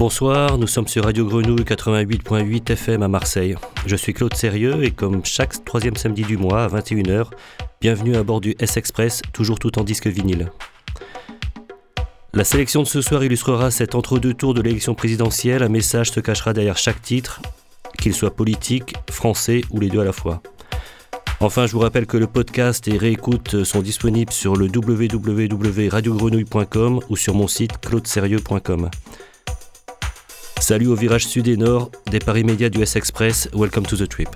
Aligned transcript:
Bonsoir, 0.00 0.56
nous 0.56 0.66
sommes 0.66 0.88
sur 0.88 1.04
Radio 1.04 1.26
Grenouille 1.26 1.60
88.8 1.60 2.72
FM 2.72 3.02
à 3.02 3.08
Marseille. 3.08 3.54
Je 3.84 3.96
suis 3.96 4.14
Claude 4.14 4.32
Sérieux 4.32 4.82
et 4.82 4.92
comme 4.92 5.26
chaque 5.26 5.62
troisième 5.62 5.96
samedi 5.96 6.22
du 6.22 6.38
mois 6.38 6.64
à 6.64 6.68
21h, 6.68 7.26
bienvenue 7.82 8.16
à 8.16 8.22
bord 8.22 8.40
du 8.40 8.54
S-Express, 8.58 9.20
toujours 9.34 9.58
tout 9.58 9.78
en 9.78 9.84
disque 9.84 10.06
vinyle. 10.06 10.50
La 12.32 12.44
sélection 12.44 12.82
de 12.82 12.86
ce 12.86 13.02
soir 13.02 13.22
illustrera 13.22 13.70
cet 13.70 13.94
entre-deux 13.94 14.32
tours 14.32 14.54
de 14.54 14.62
l'élection 14.62 14.94
présidentielle. 14.94 15.62
Un 15.62 15.68
message 15.68 16.12
se 16.12 16.20
cachera 16.20 16.54
derrière 16.54 16.78
chaque 16.78 17.02
titre, 17.02 17.42
qu'il 17.98 18.14
soit 18.14 18.34
politique, 18.34 18.94
français 19.10 19.60
ou 19.68 19.80
les 19.80 19.90
deux 19.90 20.00
à 20.00 20.04
la 20.04 20.12
fois. 20.12 20.40
Enfin, 21.40 21.66
je 21.66 21.72
vous 21.72 21.80
rappelle 21.80 22.06
que 22.06 22.16
le 22.16 22.26
podcast 22.26 22.88
et 22.88 22.96
réécoute 22.96 23.64
sont 23.64 23.82
disponibles 23.82 24.32
sur 24.32 24.56
le 24.56 24.70
www.radiogrenouille.com 24.74 27.00
ou 27.10 27.16
sur 27.16 27.34
mon 27.34 27.48
site 27.48 27.78
claudeserieux.com. 27.82 28.88
Salut 30.70 30.86
au 30.86 30.94
virage 30.94 31.26
sud 31.26 31.48
et 31.48 31.56
nord 31.56 31.90
des 32.12 32.20
Paris 32.20 32.44
Médias 32.44 32.68
du 32.68 32.80
S-Express. 32.80 33.48
Welcome 33.52 33.86
to 33.86 33.96
the 33.96 34.08
trip. 34.08 34.28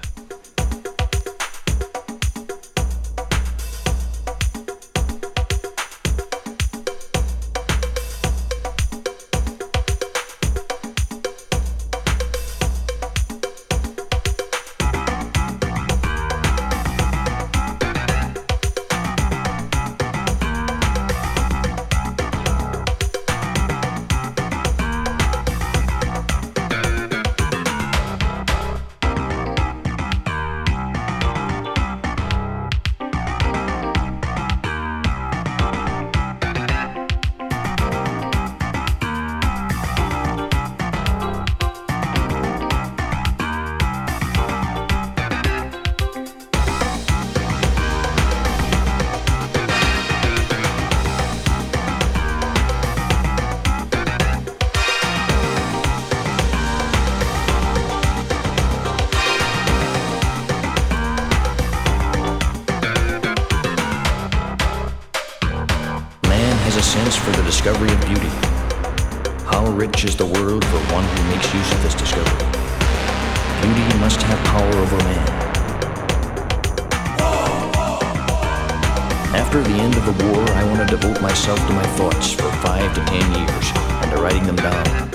of 80.09 80.19
the 80.19 80.25
war, 80.25 80.49
I 80.51 80.65
want 80.65 80.89
to 80.89 80.97
devote 80.97 81.21
myself 81.23 81.59
to 81.67 81.73
my 81.73 81.87
thoughts 81.97 82.33
for 82.33 82.51
five 82.67 82.95
to 82.95 83.01
ten 83.05 83.33
years 83.35 83.67
and 84.03 84.11
to 84.11 84.17
writing 84.19 84.45
them 84.45 84.57
down. 84.57 85.11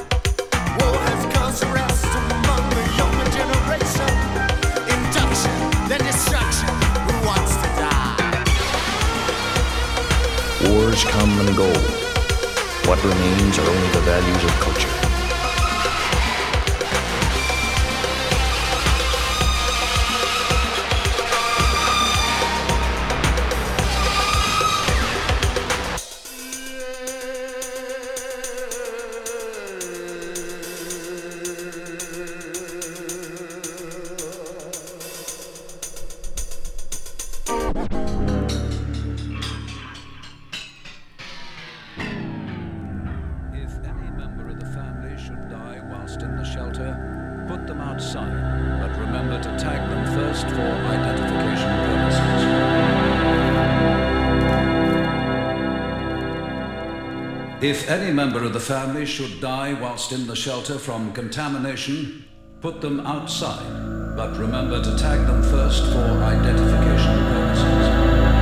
Wars 10.65 11.03
come 11.03 11.39
and 11.39 11.57
go. 11.57 11.69
What 12.87 13.03
remains 13.03 13.57
are 13.59 13.69
only 13.69 13.89
the 13.89 14.01
values 14.01 14.43
of 14.43 14.51
culture. 14.59 14.88
Any 57.89 58.11
member 58.11 58.43
of 58.43 58.53
the 58.53 58.59
family 58.59 59.03
should 59.03 59.41
die 59.41 59.73
whilst 59.73 60.11
in 60.11 60.27
the 60.27 60.35
shelter 60.35 60.77
from 60.77 61.11
contamination, 61.11 62.23
put 62.61 62.81
them 62.81 62.99
outside, 62.99 64.15
but 64.15 64.37
remember 64.37 64.81
to 64.83 64.95
tag 64.95 65.25
them 65.25 65.41
first 65.41 65.83
for 65.85 66.23
identification 66.23 67.17
purposes. 67.25 68.38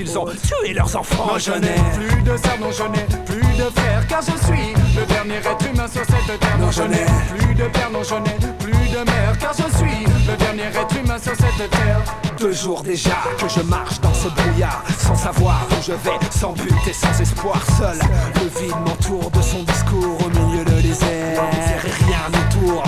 Ils 0.00 0.18
ont 0.18 0.26
tué 0.26 0.72
leurs 0.74 0.94
enfants. 0.96 1.26
Non, 1.32 1.38
je 1.38 1.52
n'ai 1.52 1.74
plus 1.94 2.22
de 2.22 2.36
sœurs, 2.36 2.58
non, 2.60 2.70
je 2.70 2.82
n'ai 2.84 3.04
plus 3.24 3.56
de 3.56 3.70
frères, 3.74 4.06
car 4.06 4.20
je 4.22 4.44
suis 4.44 4.74
le 4.96 5.06
dernier 5.06 5.36
être 5.36 5.66
humain 5.70 5.88
sur 5.88 6.02
cette 6.04 6.40
terre. 6.40 6.58
Non, 6.58 6.70
je 6.70 6.82
n'ai 6.82 7.06
plus 7.36 7.54
de 7.54 7.64
père, 7.64 7.90
non, 7.90 8.02
je 8.02 8.14
n'ai 8.14 8.52
plus 8.58 8.88
de 8.88 8.98
mère, 8.98 9.38
car 9.40 9.52
je 9.52 9.76
suis 9.76 10.04
le 10.28 10.36
dernier 10.36 10.62
être 10.64 10.96
humain 10.96 11.18
sur 11.18 11.32
cette 11.32 11.70
terre. 11.70 12.00
Deux 12.38 12.52
jours 12.52 12.82
déjà 12.82 13.18
que 13.38 13.48
je 13.48 13.60
marche 13.62 14.00
dans 14.00 14.14
ce 14.14 14.28
brouillard, 14.28 14.84
sans 14.98 15.16
savoir 15.16 15.66
où 15.70 15.82
je 15.82 15.92
vais, 15.92 16.18
sans 16.30 16.52
but 16.52 16.72
et 16.86 16.92
sans 16.92 17.20
espoir, 17.20 17.60
seul. 17.78 17.98
Le 18.34 18.60
vide 18.60 18.76
m'entoure 18.86 19.30
de 19.30 19.42
son 19.42 19.62
discours 19.64 20.18
au 20.24 20.28
milieu 20.28 20.64
de 20.64 20.80
désert. 20.80 21.42
Et 21.84 22.04
rien 22.04 22.28
autour. 22.28 22.84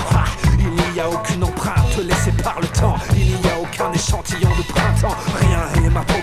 Il 0.58 0.94
n'y 0.94 1.00
a 1.00 1.08
aucune 1.08 1.44
empreinte 1.44 1.96
laissée 1.98 2.32
par 2.42 2.60
le 2.60 2.66
temps. 2.68 2.96
Il 3.16 3.26
n'y 3.26 3.48
a 3.48 3.58
aucun 3.60 3.92
échantillon 3.92 4.50
de 4.50 4.62
printemps. 4.72 5.16
Rien 5.40 5.84
et 5.84 5.88
ma 5.90 6.00
peau 6.00 6.19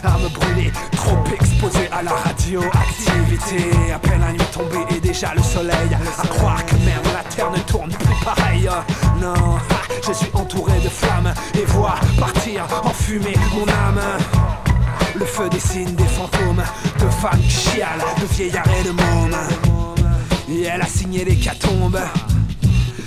qui 0.00 0.06
commence 0.06 0.14
à 0.14 0.18
me 0.18 0.28
brûler. 0.28 0.72
Trop 0.92 1.24
exposé 1.32 1.88
à 1.92 2.02
la 2.02 2.12
radioactivité. 2.12 3.92
À 3.94 3.98
peine 3.98 4.20
la 4.20 4.32
nuit 4.32 4.40
tombée 4.52 4.94
et 4.94 5.00
déjà 5.00 5.34
le 5.34 5.42
soleil. 5.42 5.96
À 6.22 6.26
croire 6.26 6.64
que 6.66 6.74
merde, 6.84 7.06
la 7.12 7.22
terre 7.34 7.50
ne 7.50 7.58
tourne 7.58 7.90
plus 7.90 8.24
pareil. 8.24 8.68
Non, 9.20 9.58
je 10.06 10.12
suis 10.12 10.30
entouré 10.34 10.78
de 10.80 10.88
flammes 10.88 11.32
et 11.54 11.64
vois 11.64 11.96
partir 12.18 12.66
en 12.84 12.90
fumée 12.90 13.36
mon 13.54 13.68
âme. 13.68 14.00
Le 15.14 15.24
feu 15.24 15.48
dessine 15.50 15.94
des 15.94 16.04
fantômes 16.04 16.62
de 16.98 17.10
femmes 17.10 17.40
qui 17.42 17.50
chialent, 17.50 18.04
de 18.20 18.26
vieillards 18.26 18.64
et 18.80 18.84
de 18.84 18.90
mômes. 18.90 19.36
Et 20.48 20.62
elle 20.62 20.82
a 20.82 20.86
signé 20.86 21.24
l'hécatombe. 21.24 21.98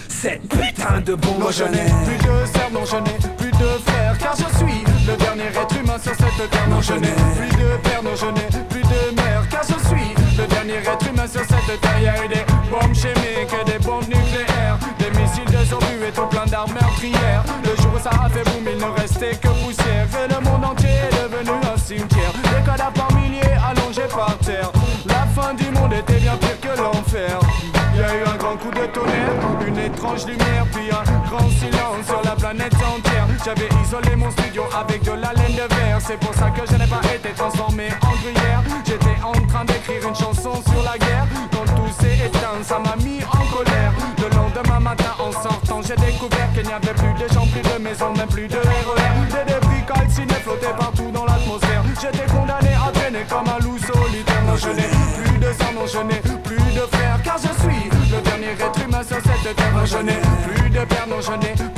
Cette 0.10 0.48
putain 0.48 1.02
de 1.06 1.16
bombe. 1.16 1.40
Non, 1.40 1.52
je 1.52 1.64
n'ai 1.66 1.92
plus 2.06 2.18
de 2.18 2.46
sœurs, 2.54 2.72
non, 2.72 2.86
je 2.86 2.96
n'ai 2.96 3.36
plus 3.38 3.52
de 3.52 3.68
frères, 3.86 4.18
car 4.18 4.34
je 4.38 4.58
suis 4.58 4.83
le 5.08 5.16
dernier 5.18 5.46
être 5.48 5.76
humain 5.76 5.98
sur 6.02 6.14
cette 6.16 6.50
terre. 6.50 6.70
Non, 6.70 6.82
je 6.82 6.94
n'ai 6.94 7.14
plus 7.36 7.50
de 7.50 7.78
père, 7.84 8.04
non, 8.04 8.16
je 8.16 8.26
n'ai 8.26 8.64
plus 8.70 8.82
de 8.82 9.16
mère, 9.16 9.48
car 9.50 9.62
je 9.64 9.88
suis 9.88 10.16
le 10.38 10.48
dernier 10.48 10.78
être 10.78 11.08
humain 11.08 11.28
sur 11.28 11.42
cette 11.42 11.82
terre. 11.82 11.98
Il 11.98 12.04
y 12.04 12.08
a 12.08 12.26
eu 12.26 12.28
des 12.28 12.46
bombes 12.70 12.94
chimiques 12.94 13.54
et 13.60 13.72
des 13.72 13.80
bombes 13.80 14.08
nucléaires, 14.08 14.78
des 15.00 15.10
missiles 15.20 15.46
de 15.46 15.66
zombies 15.66 16.08
et 16.08 16.12
tout 16.12 16.28
plein 16.28 16.46
d'armes 16.46 16.74
meurtrières. 16.74 17.44
Le 17.64 17.76
jour 17.82 17.92
où 17.96 18.00
ça 18.00 18.12
a 18.12 18.30
fait 18.30 18.44
boum, 18.44 18.66
il 18.72 18.78
ne 18.78 18.92
restait 19.00 19.36
que 19.36 19.50
poussière, 19.50 20.08
et 20.24 20.28
le 20.34 20.40
monde 20.42 20.66
entier 20.66 20.90
est 20.90 21.16
devenu 21.24 21.58
un 21.74 21.78
cimetière. 21.78 22.32
Des 22.44 22.64
cadavres 22.66 22.94
par 22.94 23.12
milliers 23.14 23.58
allongés 23.70 24.10
par 24.10 24.38
terre. 24.40 24.72
La 25.06 25.26
fin 25.36 25.54
du 25.54 25.70
monde 25.72 25.94
était 25.94 26.20
bien 26.20 26.38
pire 26.38 26.60
que 26.62 26.80
l'enfer. 26.80 27.40
Il 27.96 28.02
y 28.02 28.04
a 28.04 28.16
eu 28.16 28.24
un 28.26 28.38
grand 28.38 28.58
coup 28.58 28.72
de 28.72 28.86
tonnerre, 28.88 29.68
une 29.68 29.78
étrange 29.78 30.26
lumière, 30.26 30.66
puis 30.72 30.90
un 30.90 31.30
grand 31.30 31.50
silence 31.50 32.06
sur 32.08 32.22
la. 32.24 32.43
J'avais 33.44 33.68
isolé 33.84 34.16
mon 34.16 34.32
studio 34.32 34.64
avec 34.74 35.04
de 35.04 35.12
la 35.12 35.34
laine 35.34 35.56
de 35.56 35.76
verre, 35.76 36.00
c'est 36.00 36.18
pour 36.18 36.34
ça 36.34 36.50
que 36.50 36.62
je 36.66 36.78
n'ai 36.78 36.88
pas 36.88 37.02
été 37.14 37.30
transformé 37.36 37.90
en 38.02 38.12
gruyère. 38.22 38.64
J'étais 38.86 39.18
en 39.22 39.34
train 39.48 39.66
d'écrire 39.66 40.08
une 40.08 40.16
chanson 40.16 40.54
sur 40.64 40.82
la 40.82 40.98
guerre, 40.98 41.28
quand 41.52 41.66
tout 41.76 41.92
s'est 42.00 42.26
éteint, 42.26 42.64
ça 42.64 42.80
m'a 42.80 42.96
mis 43.04 43.20
en 43.26 43.46
colère. 43.54 43.92
Le 44.18 44.30
lendemain 44.34 44.80
matin, 44.80 45.12
en 45.20 45.32
sortant, 45.34 45.82
j'ai 45.82 45.96
découvert 45.98 46.54
qu'il 46.54 46.66
n'y 46.66 46.72
avait 46.72 46.94
plus 46.94 47.14
de 47.22 47.34
gens, 47.34 47.46
plus 47.48 47.62
de 47.62 47.84
maisons, 47.84 48.14
même 48.14 48.30
plus 48.30 48.48
de 48.48 48.56
RER. 48.56 49.12
Des 49.28 49.54
débris 49.54 49.84
calcinés 49.86 50.42
flottaient 50.42 50.78
partout 50.80 51.12
dans 51.12 51.26
l'atmosphère. 51.26 51.84
J'étais 52.02 52.26
condamné 52.32 52.72
à 52.80 52.92
traîner 52.94 53.26
comme 53.28 53.50
un 53.50 53.60
loup 53.60 53.78
solitaire. 53.78 54.44
Non, 54.48 54.56
je 54.56 54.70
n'ai 54.70 54.88
plus 55.20 55.38
de 55.38 55.52
sang, 55.52 55.74
non, 55.76 55.86
je 55.86 56.00
n'ai 56.00 56.22
plus 56.48 56.72
de 56.74 56.86
frères, 56.96 57.20
car 57.22 57.38
je 57.38 57.52
suis 57.62 57.90
le 58.10 58.22
dernier 58.22 58.56
être 58.56 58.80
humain 58.86 59.04
sur 59.04 59.18
cette 59.18 59.54
terre. 59.54 59.74
Non, 59.76 59.86
je 59.86 59.98
n'ai 59.98 60.20
plus 60.48 60.70
de 60.70 60.86
père, 60.86 61.08
non, 61.10 61.20
je 61.20 61.32
n'ai 61.34 61.73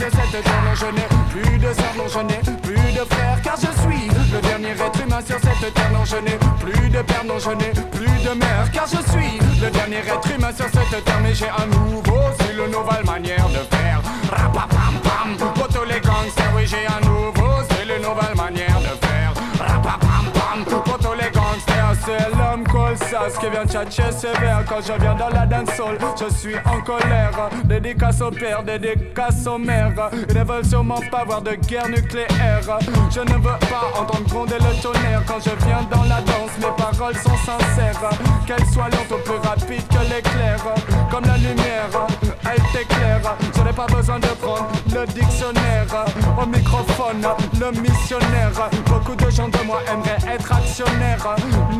sur 0.00 0.08
cette 0.10 0.42
terre. 0.42 0.62
Non, 0.64 0.74
je 0.74 0.86
n'ai 0.86 1.08
plus 1.30 1.58
de 1.58 1.72
sœur, 1.74 1.94
non, 1.98 2.08
je 2.08 2.20
n'ai 2.20 2.56
plus 2.62 2.92
de 2.92 3.04
frère, 3.12 3.42
car 3.42 3.56
je 3.56 3.70
suis 3.82 4.08
le 4.32 4.40
dernier 4.40 4.70
être 4.70 5.00
humain 5.02 5.20
sur 5.26 5.38
cette 5.38 5.74
terre. 5.74 5.92
Non, 5.92 6.04
je 6.04 6.16
n'ai 6.16 6.38
plus 6.58 6.88
de 6.88 7.02
père, 7.02 7.24
non, 7.24 7.38
je 7.38 7.50
n'ai 7.50 7.72
plus 7.90 8.18
de 8.24 8.34
mère, 8.34 8.70
car 8.72 8.86
je 8.86 9.00
suis 9.10 9.38
le 9.60 9.70
dernier 9.70 9.98
être 9.98 10.30
humain 10.34 10.52
sur 10.56 10.66
cette 10.66 11.04
terre. 11.04 11.20
Mais 11.22 11.34
j'ai 11.34 11.48
un 11.48 11.66
nouveau 11.66 12.20
style, 12.34 12.58
une 12.64 12.72
nouvelle 12.72 13.04
Colsas 23.20 23.38
qui 23.38 23.50
vient 23.50 23.66
tchatcher 23.66 24.12
sévère 24.12 24.64
quand 24.68 24.80
je 24.80 24.92
viens 25.00 25.14
dans 25.14 25.28
la 25.28 25.46
dancehall. 25.46 25.98
Je 26.18 26.34
suis 26.34 26.54
en 26.64 26.80
colère, 26.80 27.50
dédicace 27.64 28.20
au 28.20 28.30
père, 28.30 28.62
dédicace 28.62 29.46
aux 29.46 29.58
mères. 29.58 29.92
Ils 30.12 30.36
ne 30.36 30.44
veulent 30.44 30.64
sûrement 30.64 31.00
pas 31.10 31.24
voir 31.24 31.42
de 31.42 31.52
guerre 31.68 31.88
nucléaire. 31.88 32.78
Je 33.10 33.20
ne 33.20 33.34
veux 33.34 33.58
pas 33.68 34.00
entendre 34.00 34.28
gronder 34.28 34.54
le 34.54 34.82
tonnerre 34.82 35.22
quand 35.26 35.40
je 35.40 35.50
viens 35.66 35.82
dans 35.90 36.04
la 36.04 36.20
danse. 36.22 36.50
Mes 36.58 36.82
paroles 36.82 37.16
sont 37.16 37.36
sincères, 37.36 38.00
qu'elles 38.46 38.66
soient 38.72 38.88
lentes 38.88 39.10
ou 39.10 39.22
plus 39.22 39.48
rapides 39.48 39.88
que 39.88 40.14
l'éclair. 40.14 40.56
Comme 41.10 41.24
la 41.24 41.36
lumière, 41.36 41.90
elle 42.44 42.62
t'éclaire. 42.72 43.36
Je 43.54 43.62
n'ai 43.62 43.72
pas 43.72 43.86
besoin 43.86 44.18
de 44.18 44.28
prendre 44.28 44.68
le 44.94 45.06
dictionnaire. 45.06 45.86
Au 46.40 46.46
microphone, 46.46 47.26
le 47.60 47.80
missionnaire. 47.80 48.70
Beaucoup 48.86 49.14
de 49.14 49.30
gens 49.30 49.48
de 49.48 49.58
moi 49.66 49.80
aimeraient 49.92 50.34
être 50.34 50.52
actionnaires. 50.52 51.36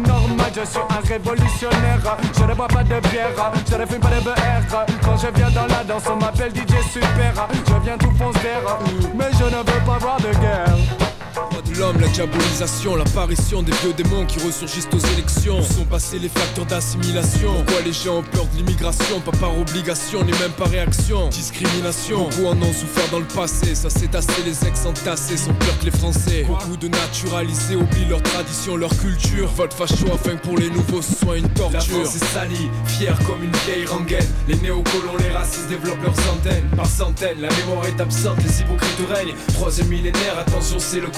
Normal, 0.06 0.52
je 0.54 0.64
suis 0.66 0.80
un 0.80 1.02
Je 1.30 2.44
ne 2.44 2.54
bois 2.54 2.66
pas 2.66 2.82
de 2.82 3.00
bière, 3.08 3.52
je 3.70 3.76
ne 3.76 3.86
fume 3.86 4.00
pas 4.00 4.08
de 4.08 4.20
BR. 4.20 4.86
Quand 5.04 5.16
je 5.16 5.28
viens 5.38 5.50
dans 5.50 5.66
la 5.66 5.84
danse, 5.84 6.02
on 6.10 6.16
m'appelle 6.16 6.50
DJ 6.52 6.82
Super. 6.90 7.48
Je 7.68 7.84
viens 7.84 7.96
tout 7.98 8.10
fonce 8.18 8.36
vert, 8.38 8.78
mais 9.14 9.30
je 9.38 9.44
ne 9.44 9.58
veux 9.58 9.84
pas 9.86 9.98
voir 9.98 10.16
de 10.16 10.32
guerre. 10.40 11.09
Pas 11.34 11.62
de 11.64 11.78
l'homme, 11.78 12.00
la 12.00 12.08
diabolisation, 12.08 12.96
l'apparition 12.96 13.62
des 13.62 13.72
vieux 13.82 13.92
démons 13.92 14.26
qui 14.26 14.38
ressurgissent 14.44 14.88
aux 14.92 15.06
élections. 15.14 15.60
Où 15.60 15.62
sont 15.62 15.84
passés 15.84 16.18
les 16.18 16.28
facteurs 16.28 16.66
d'assimilation? 16.66 17.52
Pourquoi 17.54 17.82
les 17.84 17.92
gens 17.92 18.18
ont 18.18 18.22
peur 18.22 18.46
de 18.52 18.56
l'immigration? 18.58 19.20
Pas 19.20 19.32
par 19.32 19.56
obligation, 19.58 20.24
ni 20.24 20.32
même 20.32 20.50
par 20.56 20.68
réaction. 20.68 21.28
Discrimination, 21.28 22.28
beaucoup 22.28 22.46
en 22.46 22.56
ont 22.60 22.72
souffert 22.72 23.08
dans 23.10 23.20
le 23.20 23.26
passé. 23.26 23.74
Ça 23.74 23.90
s'est 23.90 24.08
tassé, 24.08 24.42
les 24.44 24.66
ex 24.66 24.86
entassés 24.86 25.36
sont 25.36 25.54
pires 25.54 25.78
que 25.78 25.84
les 25.84 25.90
Français. 25.90 26.44
Beaucoup 26.46 26.76
de 26.76 26.88
naturalisés 26.88 27.76
oublient 27.76 28.08
leur 28.08 28.22
tradition, 28.22 28.76
leur 28.76 28.90
culture. 28.98 29.48
Vote 29.56 29.72
facho 29.72 30.06
afin 30.12 30.36
que 30.36 30.42
pour 30.42 30.58
les 30.58 30.70
nouveaux 30.70 31.02
ce 31.02 31.14
soit 31.14 31.38
une 31.38 31.48
torture. 31.50 31.72
La 31.72 31.80
France 31.80 32.16
est 32.16 32.34
salie, 32.34 32.68
fière 32.86 33.18
comme 33.26 33.42
une 33.42 33.56
vieille 33.66 33.86
rengaine. 33.86 34.26
Les 34.48 34.56
néocolons, 34.56 35.16
les 35.18 35.30
racistes 35.30 35.68
développent 35.68 36.02
leurs 36.02 36.32
antennes. 36.32 36.68
Par 36.76 36.86
centaines, 36.86 37.40
la 37.40 37.48
mémoire 37.56 37.86
est 37.86 38.00
absente, 38.00 38.38
les 38.42 38.60
hypocrites 38.60 39.08
règnent. 39.08 39.34
Troisième 39.54 39.88
millénaire, 39.88 40.38
attention, 40.38 40.78
c'est 40.78 41.00
le 41.00 41.08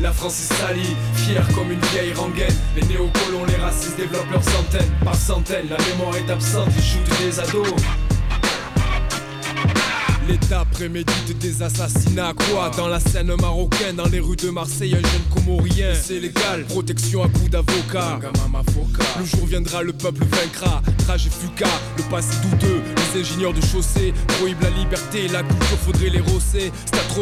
la 0.00 0.12
France 0.12 0.40
est 0.40 0.54
salie, 0.54 0.96
fière 1.14 1.46
comme 1.54 1.70
une 1.70 1.80
vieille 1.92 2.12
rengaine. 2.12 2.54
Les 2.76 2.82
néocolons, 2.82 3.44
les 3.46 3.56
racistes 3.56 3.96
développent 3.96 4.30
leurs 4.30 4.60
antennes. 4.60 4.90
Par 5.04 5.14
centaines, 5.14 5.68
la 5.70 5.78
mémoire 5.78 6.16
est 6.16 6.30
absente, 6.30 6.68
ils 6.76 6.82
shootent 6.82 7.18
des 7.20 7.38
ados. 7.40 8.11
L'État 10.28 10.64
prémédite 10.70 11.38
des 11.38 11.62
assassinats. 11.62 12.32
Quoi 12.34 12.70
Dans 12.76 12.88
la 12.88 13.00
scène 13.00 13.34
marocaine, 13.40 13.96
dans 13.96 14.08
les 14.08 14.20
rues 14.20 14.36
de 14.36 14.50
Marseille, 14.50 14.94
un 14.94 15.08
jeune 15.08 15.34
comorien. 15.34 15.94
C'est 15.94 16.20
légal, 16.20 16.64
protection 16.64 17.24
à 17.24 17.28
coup 17.28 17.48
d'avocat. 17.48 18.20
Le 19.18 19.24
jour 19.24 19.46
viendra, 19.46 19.82
le 19.82 19.92
peuple 19.92 20.24
vaincra. 20.24 20.82
Trajet 20.98 21.30
fuka, 21.30 21.68
le 21.96 22.02
passé 22.04 22.36
douteux. 22.42 22.82
Les 23.14 23.20
ingénieurs 23.20 23.52
de 23.52 23.60
chaussée 23.60 24.14
prohibent 24.38 24.62
la 24.62 24.70
liberté. 24.70 25.28
La 25.28 25.42
culture 25.42 25.78
faudrait 25.78 26.10
les 26.10 26.20
rosser. 26.20 26.72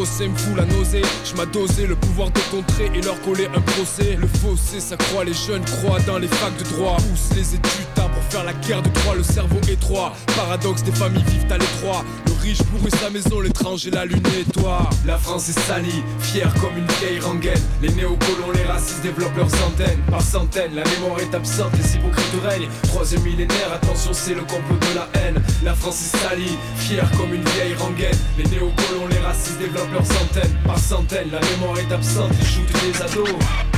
C'est 0.05 0.29
me 0.29 0.37
fout 0.37 0.57
la 0.57 0.65
nausée. 0.67 1.03
Je 1.25 1.45
dosé 1.53 1.87
le 1.87 1.97
pouvoir 1.97 2.31
de 2.31 2.41
contrer 2.51 2.91
et 2.95 3.03
leur 3.03 3.21
coller 3.23 3.49
un 3.55 3.61
procès. 3.61 4.17
Le 4.17 4.29
fossé, 4.29 4.79
ça 4.79 4.97
croit, 4.97 5.25
les 5.25 5.35
jeunes 5.35 5.65
croient 5.65 5.99
dans 6.07 6.19
les 6.19 6.29
facs 6.29 6.57
de 6.59 6.65
droit. 6.77 6.97
Pousse 6.97 7.37
les 7.37 7.55
études 7.57 7.95
tard 7.97 8.09
pour 8.11 8.23
faire 8.25 8.45
la 8.45 8.53
guerre 8.53 8.83
de 8.83 8.89
droit. 8.91 9.15
Le 9.17 9.25
cerveau 9.25 9.59
étroit, 9.69 10.13
paradoxe 10.37 10.85
des 10.85 10.93
familles 10.93 11.25
vivent 11.25 11.51
à 11.51 11.59
l'étroit. 11.59 12.05
Le 12.27 12.33
riche 12.41 12.63
sa 12.91 13.11
maison, 13.11 13.41
l'étranger 13.41 13.91
la 13.91 14.05
lune 14.05 14.23
nettoie. 14.23 14.89
La 15.07 15.19
France 15.19 15.49
est 15.49 15.59
salie, 15.61 16.03
fière 16.21 16.53
comme 16.55 16.77
une 16.77 16.87
vieille 17.01 17.21
rengaine. 17.21 17.61
Les 17.83 17.91
néocolons, 17.91 18.53
les 18.55 18.65
racistes 18.65 19.03
développent 19.03 19.37
leurs 19.37 19.67
antennes. 19.67 20.01
Par 20.11 20.23
centaines, 20.23 20.75
la 20.75 20.85
mémoire 20.85 21.21
est 21.21 21.35
absente, 21.35 21.73
les 21.77 21.97
hypocrites 21.97 22.43
règnent. 22.43 22.69
Troisième 22.85 23.23
millénaire, 23.23 23.73
attention, 23.73 24.13
c'est 24.13 24.35
le 24.35 24.43
complot 24.43 24.77
de 24.77 24.95
la 24.95 25.09
haine. 25.21 25.43
La 25.65 25.75
France 25.75 26.01
est 26.01 26.17
salie, 26.17 26.59
fière 26.77 27.11
comme 27.13 27.35
une 27.35 27.45
vieille 27.51 27.75
rengaine. 27.75 28.17
Les 28.39 28.45
néocolons, 28.45 29.07
les 29.11 29.19
racistes 29.19 29.59
développent 29.59 29.93
leurs 29.93 30.23
antennes. 30.23 30.57
Par 30.67 30.79
centaines, 30.79 31.31
la 31.31 31.41
mémoire 31.41 31.79
est 31.79 31.93
absente, 31.93 32.33
ils 32.41 32.47
shootent 32.47 32.83
des 32.83 33.03
ados. 33.03 33.70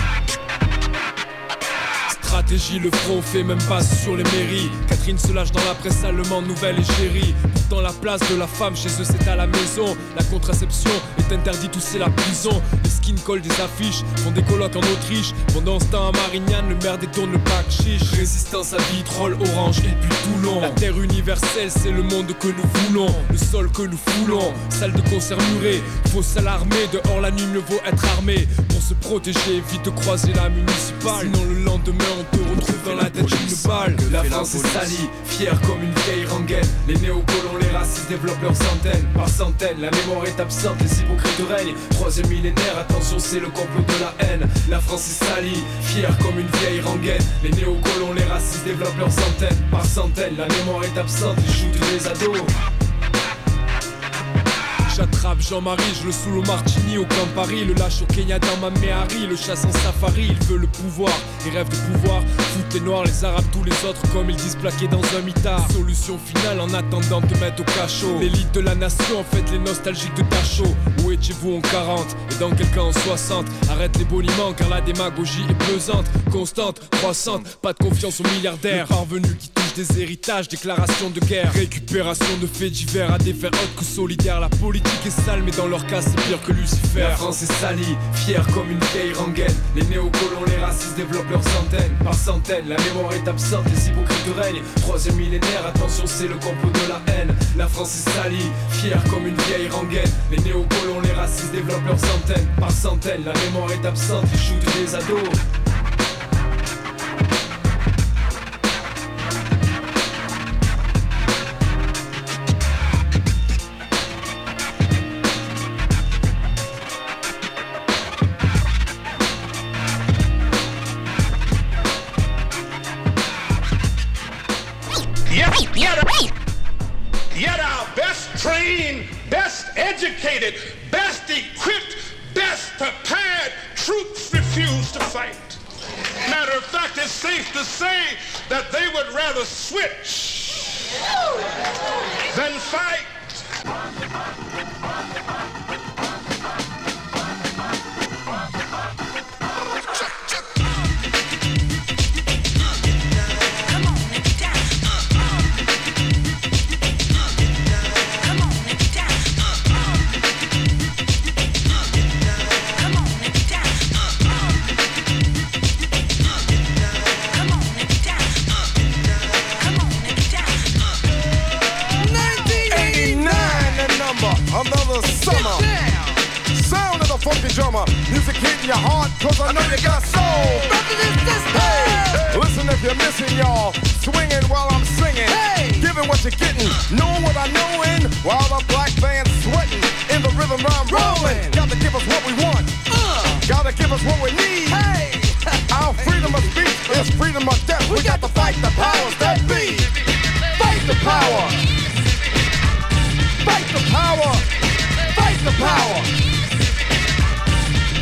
Stratégie, 2.33 2.79
le 2.79 2.91
front 2.91 3.21
fait 3.21 3.43
même 3.43 3.63
pas 3.69 3.83
sur 3.83 4.17
les 4.17 4.25
mairies. 4.25 4.71
Catherine 4.89 5.19
se 5.19 5.35
lâche 5.35 5.53
dans 5.53 5.63
la 5.65 5.75
presse 5.75 6.03
allemande, 6.03 6.47
nouvelle 6.47 6.77
égérie. 6.79 7.35
Pourtant 7.53 7.83
la 7.83 7.93
place 7.93 8.21
de 8.31 8.37
la 8.37 8.47
femme 8.47 8.75
chez 8.75 8.89
eux 8.89 9.05
c'est 9.05 9.29
à 9.29 9.37
la 9.37 9.47
maison. 9.47 9.95
La 10.17 10.25
contraception 10.25 10.91
est 11.19 11.31
interdite 11.31 11.77
ou 11.77 11.81
c'est 11.81 11.99
la 11.99 12.09
prison. 12.09 12.63
Les 12.85 12.89
skin 12.89 13.17
call 13.27 13.43
des 13.43 13.51
affiches 13.61 14.03
font 14.17 14.31
des 14.31 14.43
colocs 14.45 14.75
en 14.75 14.81
Autriche. 14.81 15.35
Pendant 15.53 15.79
ce 15.79 15.85
temps 15.85 16.09
à 16.09 16.13
Marignane, 16.13 16.71
le 16.71 16.77
maire 16.77 16.97
détourne 16.97 17.33
le 17.33 17.39
pack 17.39 17.67
chiche. 17.69 18.11
Résistance 18.13 18.73
à 18.73 18.79
vitrolles, 18.95 19.37
orange 19.39 19.81
et 19.81 19.95
puis 20.01 20.11
Toulon. 20.25 20.63
La 20.63 20.71
terre 20.71 20.99
universelle, 20.99 21.71
c'est 21.71 21.93
le 21.93 22.03
monde 22.03 22.33
que 22.41 22.49
nous 22.49 22.87
voulons. 22.87 23.15
Le 23.31 23.37
sol 23.37 23.71
que 23.71 23.83
nous 23.83 23.99
foulons. 24.07 24.55
Salle 24.71 24.93
de 24.93 25.03
concert 25.11 25.37
murée. 25.53 25.83
Faut 26.11 26.23
s'alarmer. 26.23 26.89
Dehors 26.91 27.21
la 27.21 27.31
nuit, 27.31 27.45
mieux 27.53 27.63
vaut 27.69 27.81
être 27.85 28.07
armé. 28.17 28.49
Pour 28.71 28.81
se 28.81 28.95
protéger, 28.95 29.57
évite 29.57 29.85
de 29.85 29.91
croiser 29.91 30.33
la 30.33 30.49
municipale. 30.49 31.29
Sinon 31.31 31.45
le 31.45 31.65
lendemain, 31.65 32.22
on 32.23 32.37
te 32.37 32.43
retrouve 32.43 32.85
dans 32.85 32.97
la 32.97 33.11
tête 33.11 33.27
d'une 33.27 33.69
balle. 33.69 33.97
La 34.11 34.25
France 34.25 34.55
est 34.55 34.67
salie, 34.67 35.09
fière 35.25 35.61
comme 35.63 35.83
une 35.83 35.95
vieille 36.05 36.27
rengaine. 36.27 36.67
Les 36.89 36.97
néocolons, 36.97 37.57
les 37.61 37.71
racistes 37.71 38.09
développent 38.09 38.43
leurs 38.43 38.57
centaines 38.57 39.07
par 39.15 39.29
centaines. 39.29 39.81
La 39.81 39.91
mémoire 39.91 40.27
est 40.27 40.41
absente, 40.41 40.77
les 40.81 41.01
hypocrites 41.01 41.43
règnent. 41.49 41.75
Troisième 41.91 42.29
millénaire, 42.29 42.79
attention, 42.79 43.19
c'est 43.19 43.41
le 43.41 43.49
complot 43.49 43.85
de 43.87 44.01
la 44.01 44.27
haine. 44.27 44.49
La 44.69 44.81
France 44.81 45.09
est 45.09 45.25
salie, 45.25 45.63
fière 45.81 46.17
comme 46.19 46.39
une 46.39 46.49
vieille 46.61 46.81
rengaine. 46.81 47.23
Les 47.43 47.51
néocolons, 47.51 48.13
les 48.15 48.25
racistes 48.25 48.65
développent 48.65 48.99
leurs 48.99 49.13
centaines 49.13 49.59
par 49.71 49.85
centaines. 49.85 50.37
La 50.37 50.47
mémoire 50.47 50.85
est 50.85 50.99
absente, 50.99 51.37
ils 51.47 51.53
shootent 51.53 51.93
les 51.93 52.07
ados. 52.07 52.82
J'attrape 54.95 55.41
Jean-Marie, 55.41 55.83
je 55.99 56.07
le 56.07 56.13
saoule 56.13 56.39
au 56.39 56.43
martini 56.43 56.99
au 56.99 57.07
Campari 57.07 57.65
Le 57.65 57.73
lâche 57.73 58.03
au 58.03 58.13
Kenya 58.13 58.39
dans 58.39 58.57
ma 58.61 58.69
Méhari, 58.79 59.27
le 59.27 59.37
chasse 59.37 59.65
en 59.65 59.73
safari 59.73 60.29
Il 60.29 60.47
veut 60.47 60.59
le 60.59 60.67
pouvoir, 60.67 61.13
il 61.47 61.57
rêve 61.57 61.69
de 61.71 61.93
pouvoir 61.93 62.23
Foot 62.23 62.75
les 62.75 62.81
noirs, 62.81 63.05
les 63.05 63.25
arabes, 63.25 63.45
tous 63.53 63.65
les 63.65 63.73
autres 63.89 64.03
Comme 64.13 64.29
ils 64.29 64.37
disent 64.37 64.57
plaqués 64.57 64.89
dans 64.89 65.01
un 65.17 65.23
mitard. 65.25 65.67
Solution 65.73 66.19
finale 66.19 66.61
en 66.61 66.73
attendant 66.75 67.23
de 67.23 67.35
mettre 67.39 67.63
au 67.63 67.65
cachot. 67.65 68.19
L'élite 68.21 68.53
de 68.53 68.61
la 68.61 68.75
nation, 68.75 69.21
en 69.21 69.25
fait 69.25 69.51
les 69.51 69.59
nostalgiques 69.59 70.15
de 70.15 70.23
Dachau 70.23 70.75
Où 71.03 71.11
étiez-vous 71.11 71.57
en 71.57 71.61
40 71.63 72.07
et 72.31 72.39
dans 72.39 72.51
quelques 72.51 72.77
en 72.77 72.93
60 72.93 73.47
Arrête 73.71 73.97
les 73.99 74.05
boniments 74.05 74.53
car 74.55 74.69
la 74.69 74.83
démagogie 74.83 75.45
est 75.49 75.73
pesante 75.73 76.07
Constante, 76.31 76.83
croissante, 76.91 77.47
pas 77.63 77.73
de 77.73 77.79
confiance 77.79 78.21
aux 78.21 78.29
milliardaires. 78.35 78.89
Parvenus 78.89 79.37
qui 79.39 79.49
touchent 79.49 79.75
des 79.75 80.03
héritages, 80.03 80.49
déclaration 80.49 81.09
de 81.09 81.21
guerre. 81.21 81.51
Récupération 81.53 82.37
de 82.41 82.47
faits 82.47 82.73
divers 82.73 83.13
à 83.13 83.19
des 83.19 83.33
faire 83.33 83.51
autres 83.51 83.75
que 83.77 83.85
solidaires 83.85 84.41
La 84.41 84.49
politique 84.49 84.82
La 86.95 87.11
France 87.17 87.43
est 87.43 87.53
salie, 87.53 87.97
fière 88.13 88.47
comme 88.49 88.71
une 88.71 88.79
vieille 88.93 89.13
rengaine. 89.15 89.55
Les 89.75 89.83
néocolons, 89.85 90.45
les 90.47 90.57
racistes 90.57 90.97
développent 90.97 91.31
leurs 91.31 91.43
centaines, 91.43 91.93
par 92.05 92.15
centaines. 92.15 92.69
La 92.69 92.77
mémoire 92.77 93.13
est 93.13 93.27
absente, 93.29 93.65
les 93.67 93.89
hypocrites 93.89 94.37
règnent. 94.41 94.63
Troisième 94.83 95.17
millénaire, 95.17 95.67
attention, 95.67 96.05
c'est 96.07 96.29
le 96.29 96.35
complot 96.35 96.71
de 96.71 96.89
la 96.89 97.15
haine. 97.15 97.35
La 97.57 97.67
France 97.67 97.95
est 97.95 98.11
salie, 98.11 98.51
fière 98.71 99.03
comme 99.05 99.27
une 99.27 99.37
vieille 99.37 99.69
rengaine. 99.69 100.11
Les 100.31 100.39
néocolons, 100.39 101.01
les 101.03 101.13
racistes 101.13 101.53
développent 101.53 101.87
leurs 101.87 101.99
centaines, 101.99 102.47
par 102.61 102.71
centaines. 102.71 103.25
La 103.25 103.33
mémoire 103.33 103.73
est 103.73 103.87
absente, 103.87 104.25
ils 104.33 104.41
shootent 104.41 104.77
des 104.77 104.95
ados. 104.95 105.62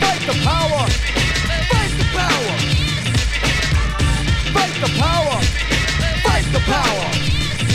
Fight 0.01 0.23
the 0.27 0.33
power. 0.45 0.85
Fight 1.71 1.93
the 1.99 2.07
power. 2.17 2.55
Fight 4.55 4.75
the 4.81 4.91
power. 4.99 5.37
Fight 6.25 6.47
the 6.53 6.61
power. 6.61 7.07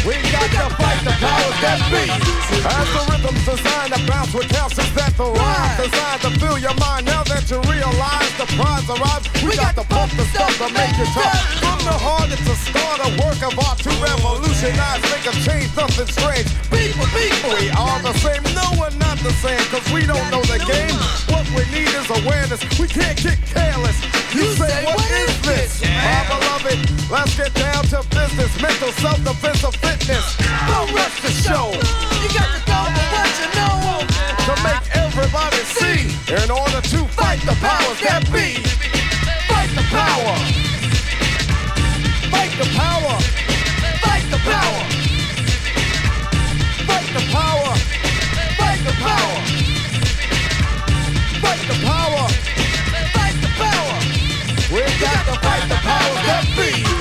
We 0.08 0.14
got 0.32 0.50
to 0.58 0.66
fight 0.76 1.02
the 1.04 1.14
powers 1.22 1.58
that 1.62 1.80
be. 1.92 2.04
As 2.66 2.88
the 2.94 3.15
rhythm's 3.26 3.46
designed 3.46 3.94
to 3.94 4.00
bounce 4.08 4.34
with 4.34 4.50
calcium 4.50 4.88
that 4.96 5.14
the 5.18 5.26
rhyme 5.26 5.74
designed 5.78 6.22
to 6.22 6.30
fill 6.40 6.58
your 6.58 6.74
mind. 6.78 7.06
Now 7.06 7.24
that 7.24 7.50
you 7.50 7.60
realize 7.66 8.32
the 8.38 8.46
prize 8.58 8.86
arrives, 8.90 9.26
we, 9.42 9.56
got, 9.56 9.76
to 9.76 9.86
pump 9.90 10.12
the 10.14 10.26
stuff 10.30 10.54
to 10.62 10.68
make 10.74 10.94
it 10.98 11.10
tough. 11.14 11.34
From 11.62 11.80
the 11.86 11.96
heart, 11.96 12.30
it's 12.30 12.46
a 12.46 12.56
start, 12.56 13.02
a 13.02 13.10
work 13.22 13.40
of 13.42 13.58
art 13.66 13.80
to 13.86 13.92
revolutionize, 14.02 15.02
make 15.10 15.26
a 15.26 15.34
change, 15.42 15.70
something 15.74 16.10
strange. 16.10 16.48
People, 16.70 17.08
people, 17.14 17.54
we 17.58 17.70
are 17.74 18.00
the 18.02 18.14
same. 18.22 18.44
No, 18.54 18.66
we're 18.78 18.94
not 19.02 19.18
the 19.22 19.34
same, 19.42 19.62
cause 19.74 19.86
we 19.92 20.06
don't 20.06 20.28
know 20.30 20.44
the 20.46 20.62
game. 20.66 20.96
What 21.34 21.46
we 21.54 21.66
need 21.74 21.90
is 21.90 22.08
awareness. 22.22 22.62
We 22.78 22.88
can't 22.88 23.18
get 23.18 23.42
careless. 23.50 23.98
You, 24.34 24.44
you 24.44 24.50
say, 24.60 24.70
say, 24.70 24.86
what, 24.86 24.98
what 25.02 25.12
is 25.12 25.34
this? 25.42 25.82
Yeah. 25.82 25.98
My 26.04 26.22
beloved, 26.30 26.80
let's 27.10 27.34
get 27.38 27.54
down 27.54 27.84
to 27.96 28.04
business. 28.14 28.52
Mental 28.62 28.92
self-defense 29.02 29.64
of 29.64 29.76
fitness. 29.78 30.26
Don't 30.68 30.92
rush 30.94 31.22
the 31.22 31.32
show. 31.32 31.72
You 32.22 32.30
got 32.36 32.50
to 32.52 32.60
go 32.68 33.15
To 34.46 34.54
make 34.64 34.96
everybody 34.96 35.58
see. 35.78 36.06
In 36.30 36.52
order 36.52 36.82
to 36.82 37.00
fight 37.18 37.42
the 37.42 37.56
powers 37.62 38.00
that 38.02 38.24
be. 38.32 38.62
Fight 39.50 39.72
the 39.74 39.86
power. 39.90 40.36
Fight 42.30 42.54
the 42.62 42.68
power. 42.78 43.16
Fight 44.06 44.26
the 44.30 44.40
power. 44.46 44.82
Fight 46.88 47.10
the 47.18 47.24
power. 47.34 47.74
Fight 48.60 48.82
the 48.86 48.94
power. 49.02 49.40
Fight 51.42 51.62
the 51.68 51.78
power. 51.84 52.28
Fight 53.16 53.38
the 53.42 53.52
power. 53.58 53.98
We 54.74 54.82
got 55.02 55.26
to 55.26 55.36
fight 55.46 55.66
the 55.70 55.80
powers 55.82 56.22
that 56.28 56.46
be. 56.56 56.95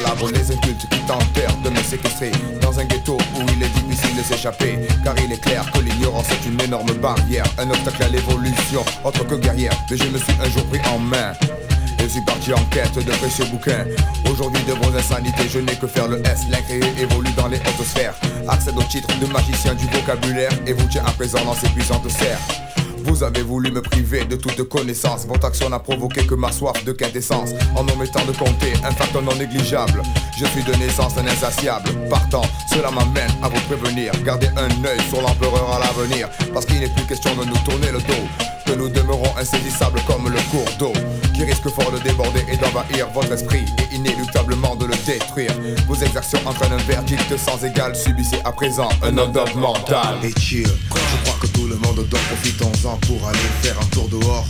Les 0.00 0.52
incultes 0.52 0.86
qui 0.88 0.98
tentèrent 1.00 1.56
de 1.62 1.68
me 1.68 1.82
séquestrer 1.82 2.30
Dans 2.60 2.78
un 2.78 2.84
ghetto 2.84 3.18
où 3.36 3.40
il 3.54 3.62
est 3.62 3.68
difficile 3.68 4.16
de 4.16 4.22
s'échapper. 4.22 4.78
Car 5.04 5.14
il 5.18 5.30
est 5.32 5.40
clair 5.40 5.70
que 5.70 5.80
l'ignorance 5.80 6.26
est 6.30 6.48
une 6.48 6.60
énorme 6.60 6.92
barrière 6.94 7.44
Un 7.58 7.70
obstacle 7.70 8.04
à 8.04 8.08
l'évolution, 8.08 8.84
autre 9.04 9.24
que 9.26 9.34
guerrière 9.34 9.72
Mais 9.90 9.96
je 9.96 10.04
me 10.04 10.18
suis 10.18 10.32
un 10.42 10.48
jour 10.48 10.64
pris 10.66 10.80
en 10.90 10.98
main. 10.98 11.32
Je 11.98 12.06
suis 12.06 12.22
parti 12.22 12.52
en 12.52 12.64
quête 12.70 12.94
de 12.94 13.12
précieux 13.12 13.44
bouquins. 13.46 13.84
Aujourd'hui 14.30 14.62
de 14.64 14.72
vos 14.72 14.92
je 15.52 15.58
n'ai 15.58 15.74
que 15.76 15.86
faire 15.86 16.08
le 16.08 16.22
S. 16.26 16.46
L'incréé 16.50 16.82
évolue 16.98 17.32
dans 17.36 17.48
les 17.48 17.58
hautes 17.58 17.86
sphères. 17.86 18.14
Accède 18.48 18.76
au 18.76 18.82
titre 18.82 19.08
de 19.20 19.26
magicien 19.26 19.74
du 19.74 19.86
vocabulaire 19.86 20.52
Et 20.66 20.72
vous 20.72 20.86
tient 20.86 21.04
à 21.04 21.10
présent 21.12 21.44
dans 21.44 21.54
ses 21.54 21.68
puissantes 21.68 22.08
serres 22.10 22.40
vous 23.04 23.22
avez 23.22 23.42
voulu 23.42 23.70
me 23.70 23.80
priver 23.80 24.24
de 24.24 24.36
toute 24.36 24.62
connaissance. 24.68 25.26
Votre 25.26 25.46
action 25.46 25.68
n'a 25.68 25.78
provoqué 25.78 26.26
que 26.26 26.34
ma 26.34 26.52
soif 26.52 26.84
de 26.84 26.92
quintessence. 26.92 27.50
En 27.76 27.86
omettant 27.88 28.24
de 28.24 28.32
compter 28.32 28.72
un 28.84 28.92
facteur 28.92 29.22
non 29.22 29.34
négligeable. 29.34 30.02
Je 30.38 30.46
suis 30.46 30.62
de 30.62 30.72
naissance 30.74 31.16
un 31.18 31.26
insatiable. 31.26 31.90
Partant, 32.08 32.42
cela 32.72 32.90
m'amène 32.90 33.30
à 33.42 33.48
vous 33.48 33.60
prévenir. 33.62 34.12
Gardez 34.24 34.48
un 34.56 34.84
œil 34.84 35.00
sur 35.08 35.20
l'empereur 35.20 35.70
à 35.72 35.78
l'avenir. 35.78 36.28
Parce 36.52 36.66
qu'il 36.66 36.80
n'est 36.80 36.88
plus 36.88 37.04
question 37.04 37.34
de 37.34 37.44
nous 37.44 37.58
tourner 37.64 37.90
le 37.92 37.98
dos. 37.98 38.51
Que 38.66 38.72
nous 38.72 38.88
demeurons 38.88 39.36
insaisissables 39.36 40.00
comme 40.06 40.28
le 40.28 40.40
cours 40.50 40.68
d'eau. 40.78 40.92
Qui 41.34 41.44
risque 41.44 41.68
fort 41.68 41.90
de 41.90 41.98
déborder 41.98 42.44
et 42.48 42.56
d'envahir 42.56 43.08
votre 43.12 43.32
esprit. 43.32 43.64
Et 43.78 43.94
inéluctablement 43.94 44.76
de 44.76 44.86
le 44.86 44.94
détruire. 45.06 45.52
Vos 45.86 45.96
exactions 45.96 46.40
entraînent 46.46 46.72
un 46.72 46.84
verdict 46.84 47.36
sans 47.36 47.64
égal. 47.64 47.94
Subissez 47.94 48.38
à 48.44 48.52
présent 48.52 48.88
un 49.02 49.16
ordre 49.18 49.44
mental. 49.56 50.16
Et 50.22 50.38
chill, 50.40 50.66
je 50.66 51.24
crois 51.24 51.38
que 51.40 51.46
tout 51.48 51.66
le 51.66 51.76
monde 51.76 52.06
dort, 52.08 52.20
profitons-en 52.20 52.96
pour 52.98 53.28
aller 53.28 53.38
faire 53.62 53.78
un 53.80 53.86
tour 53.86 54.08
dehors. 54.08 54.46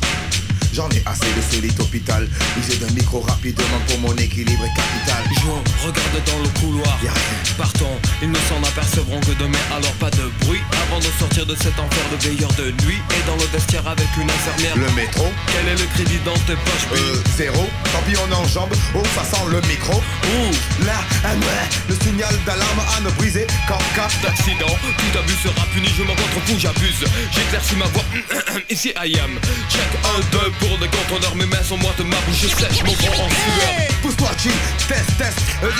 J'en 0.72 0.88
ai 0.90 1.02
assez 1.04 1.28
de 1.36 1.42
solide 1.54 1.78
hôpital 1.80 2.26
User 2.58 2.76
d'un 2.78 2.92
micro 2.94 3.20
rapidement 3.20 3.78
pour 3.88 3.98
mon 4.00 4.16
équilibre 4.16 4.64
est 4.64 4.74
capital. 4.74 5.22
Jouons, 5.42 5.62
regarde 5.84 6.24
dans 6.26 6.38
le 6.42 6.48
couloir. 6.60 6.98
Y'a 7.04 7.12
rien. 7.12 7.54
Partons, 7.58 7.98
ils 8.22 8.30
ne 8.30 8.38
s'en 8.48 8.62
apercevront 8.66 9.20
que 9.20 9.32
demain 9.38 9.58
Alors 9.74 9.92
pas 10.00 10.10
de 10.10 10.30
bruit 10.40 10.60
avant 10.88 10.98
de 10.98 11.10
sortir 11.18 11.44
de 11.44 11.54
cet 11.56 11.78
enfer 11.78 12.04
de 12.10 12.16
veilleur 12.26 12.50
de 12.54 12.72
nuit 12.86 13.00
Et 13.12 13.26
dans 13.26 13.36
le 13.36 13.44
vestiaire 13.52 13.86
avec 13.86 14.08
une 14.16 14.30
infirmière. 14.30 14.76
Le 14.76 14.90
métro, 14.96 15.26
Quel 15.52 15.68
est 15.68 15.78
le 15.78 15.86
crédit 15.94 16.18
dans 16.24 16.38
tes 16.48 16.56
poches 16.56 16.88
euh, 16.96 17.22
zéro. 17.36 17.68
Tant 17.92 18.02
pis 18.08 18.16
on 18.16 18.32
enjambe, 18.32 18.72
oh 18.94 19.02
ça 19.14 19.24
sent 19.24 19.44
le 19.50 19.60
micro. 19.68 19.96
Ouh, 19.98 20.84
Là, 20.86 20.98
un 21.24 21.36
ouais, 21.36 21.66
le 21.88 21.94
signal 22.02 22.34
d'alarme 22.46 22.82
à 22.96 23.00
ne 23.02 23.10
briser 23.10 23.46
qu'en 23.68 23.78
cas 23.94 24.08
d'accident. 24.22 24.72
Tout 24.80 25.18
abus 25.18 25.36
sera 25.42 25.66
puni, 25.74 25.88
je 25.96 26.02
m'en 26.02 26.14
contrefous, 26.14 26.58
j'abuse. 26.58 27.04
J'éclaircis 27.30 27.76
ma 27.76 27.86
voix, 27.86 28.04
ici 28.70 28.92
I 28.96 29.18
am. 29.20 29.38
Check 29.68 29.90
1, 30.16 30.20
2 30.32 30.52
pour 30.62 30.78
des 30.78 30.88
contrôleurs 30.88 31.34
Mes 31.36 31.46
mains 31.46 31.62
sont 31.62 31.76
moites, 31.76 31.98
ma 32.00 32.16
bouche 32.26 32.46
sèche, 32.46 32.82
mon 32.84 32.94
corps 32.94 33.24
en 33.24 33.28
sueur. 33.28 33.88
Pousse-toi 34.02 34.30
chill, 34.38 34.52
test, 34.88 35.18
test 35.18 35.38
euh, 35.62 35.70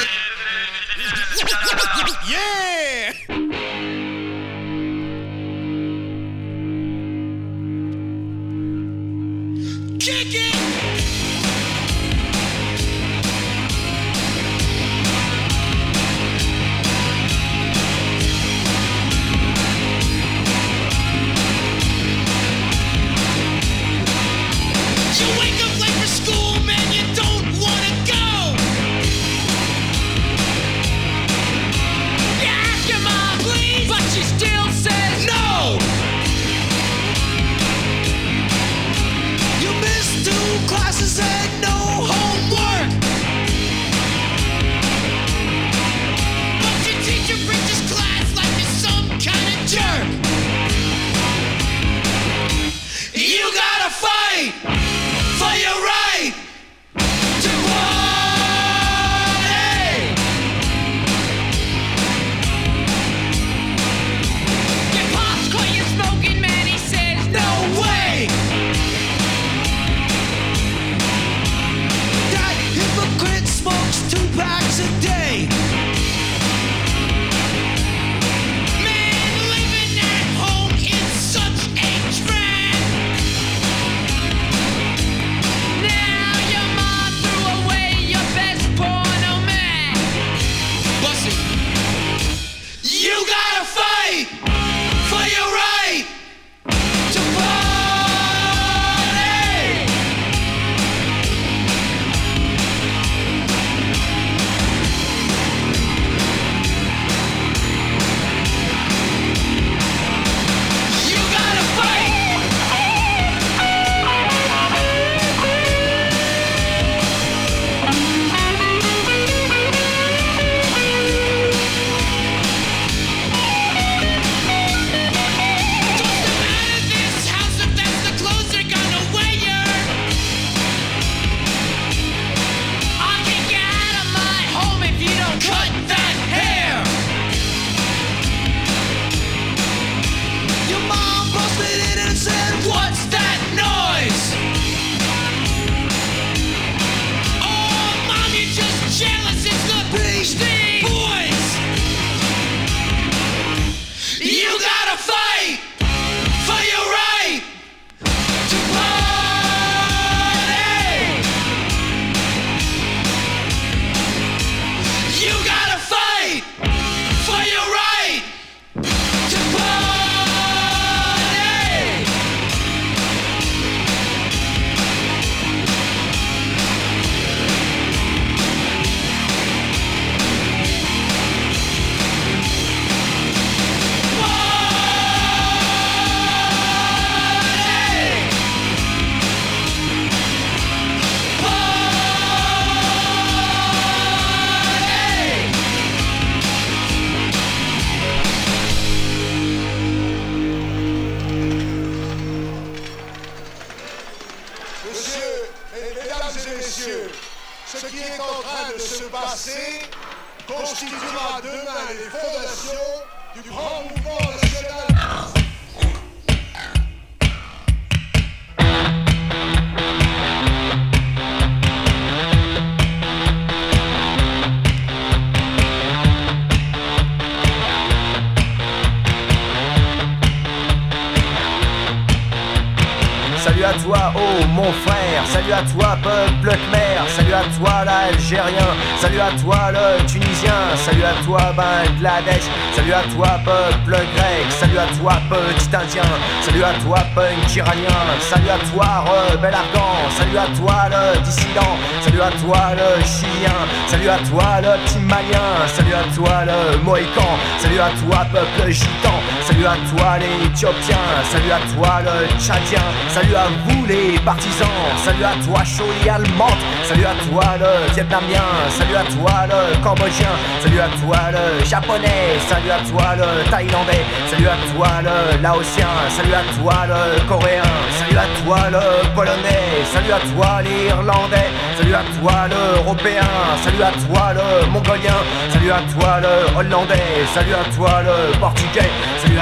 salut 237.32 237.44
à 237.44 237.58
toi, 237.58 237.84
l'Algérien, 237.84 238.68
salut 239.00 239.20
à 239.20 239.30
toi, 239.40 239.72
le 239.72 240.04
Tunisien, 240.06 240.52
salut 240.76 241.02
à 241.02 241.24
toi, 241.24 241.40
Bangladesh, 241.56 242.44
salut 242.74 242.92
à 242.92 243.02
toi, 243.14 243.40
peuple 243.44 243.96
grec, 244.14 244.46
salut 244.50 244.78
à 244.78 244.86
toi, 244.98 245.14
petit 245.30 245.74
indien, 245.74 246.02
salut 246.42 246.62
à 246.62 246.74
toi, 246.84 246.98
punk 247.14 247.56
iranien, 247.56 248.02
salut 248.20 248.50
à 248.50 248.58
toi, 248.70 249.04
rebelle 249.06 249.54
afghan, 249.54 250.10
salut 250.10 250.36
à 250.36 250.46
toi, 250.58 250.90
le 250.90 251.20
dissident, 251.20 251.76
salut 252.02 252.20
à 252.20 252.30
toi, 252.44 252.58
le 252.76 253.02
chilien, 253.02 253.58
salut 253.86 254.08
à 254.10 254.18
toi, 254.28 254.60
le 254.60 254.84
petit 254.84 254.98
malien, 254.98 255.48
salut 255.68 255.94
à 255.94 256.14
toi, 256.14 256.44
le 256.44 256.78
mohican, 256.84 257.32
salut 257.58 257.80
à 257.80 257.90
toi, 258.04 258.26
peuple 258.30 258.70
gitan, 258.70 259.16
salut 259.52 259.66
à 259.66 259.76
toi, 259.90 260.18
l'éthiopien, 260.18 260.96
salut 261.30 261.52
à 261.52 261.74
toi, 261.74 262.00
le 262.02 262.40
tchadien, 262.40 262.80
salut 263.08 263.34
à 263.34 263.46
vous 263.66 263.84
les 263.86 264.18
partisans, 264.24 264.66
salut 265.04 265.24
à 265.24 265.34
toi 265.44 265.62
Choli 265.64 266.08
allemande, 266.08 266.60
salut 266.84 267.04
à 267.04 267.14
toi 267.28 267.44
le 267.60 267.92
vietnamien, 267.94 268.48
salut 268.70 268.96
à 268.96 269.04
toi 269.04 269.46
le 269.48 269.82
cambodgien, 269.82 270.32
salut 270.62 270.80
à 270.80 270.88
toi 271.00 271.18
le 271.32 271.64
japonais, 271.64 272.38
salut 272.48 272.70
à 272.70 272.78
toi 272.88 273.16
le 273.16 273.50
thaïlandais, 273.50 274.04
salut 274.30 274.48
à 274.48 274.56
toi 274.74 274.88
le 275.02 275.42
laotien, 275.42 275.88
salut 276.08 276.34
à 276.34 276.44
toi 276.58 276.74
le 276.88 277.28
coréen, 277.28 277.62
salut 277.98 278.18
à 278.18 278.26
toi 278.42 278.70
le 278.70 279.14
polonais, 279.14 279.84
salut 279.92 280.12
à 280.12 280.20
toi 280.32 280.62
l'irlandais, 280.62 281.50
salut 281.76 281.94
à 281.94 282.04
toi 282.18 282.48
l'européen, 282.48 283.30
salut 283.62 283.82
à 283.82 283.92
toi 284.06 284.32
le 284.32 284.66
mongolien, 284.70 285.18
salut 285.52 285.72
à 285.72 285.80
toi 285.92 286.20
le 286.20 286.58
hollandais, 286.58 287.26
salut 287.34 287.54
à 287.54 287.64
toi 287.74 288.02
le 288.02 288.38
portugais, 288.38 288.90
salut 289.22 289.38
à 289.38 289.41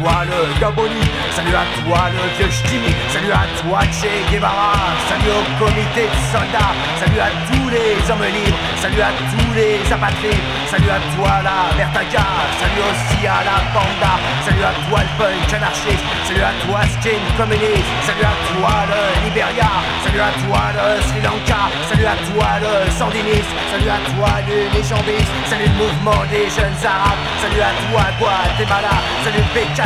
le 0.00 0.60
Gaboni, 0.60 1.04
salut 1.34 1.54
à 1.54 1.64
toi 1.84 2.08
le 2.08 2.22
vieux 2.36 2.50
ch'timi, 2.50 2.94
salut 3.12 3.32
à 3.32 3.44
toi 3.60 3.80
Che 3.92 4.08
Guevara, 4.30 4.72
salut 5.08 5.32
au 5.36 5.64
comité 5.64 6.08
de 6.08 6.18
soldats, 6.32 6.72
salut 6.98 7.20
à 7.20 7.30
tous 7.50 7.68
les 7.68 7.98
hommes 8.10 8.24
libres, 8.24 8.56
salut 8.80 9.02
à 9.02 9.12
tous 9.12 9.52
les 9.54 9.80
apatrides, 9.92 10.46
salut 10.70 10.90
à 10.90 11.00
toi 11.14 11.42
la 11.44 11.76
Vertaga, 11.76 12.24
salut 12.58 12.84
aussi 12.88 13.26
à 13.26 13.44
la 13.44 13.58
Panda, 13.74 14.14
salut 14.44 14.64
à 14.64 14.72
toi 14.88 15.00
le 15.04 15.12
punk 15.18 15.52
anarchiste, 15.52 16.04
salut 16.24 16.42
à 16.42 16.54
toi 16.64 16.80
skin 16.96 17.20
communiste, 17.36 17.92
salut 18.06 18.24
à 18.24 18.34
toi 18.48 18.72
le 18.88 19.02
Liberia, 19.24 19.70
salut 20.04 20.20
à 20.20 20.32
toi 20.40 20.62
le 20.72 21.02
Sri 21.04 21.20
Lanka, 21.20 21.68
salut 21.90 22.06
à 22.06 22.16
toi 22.32 22.48
le 22.64 22.90
sandiniste, 22.90 23.52
salut 23.70 23.92
à 23.92 24.00
toi 24.14 24.30
le 24.48 24.72
légendiste, 24.72 25.32
salut 25.46 25.68
le 25.68 25.76
mouvement 25.76 26.22
des 26.32 26.48
jeunes 26.48 26.80
arabes, 26.80 27.20
salut 27.42 27.60
à 27.60 27.72
toi 27.90 28.04
Guatemala, 28.18 28.96
salut 29.24 29.42
le 29.42 29.50
PK 29.52 29.81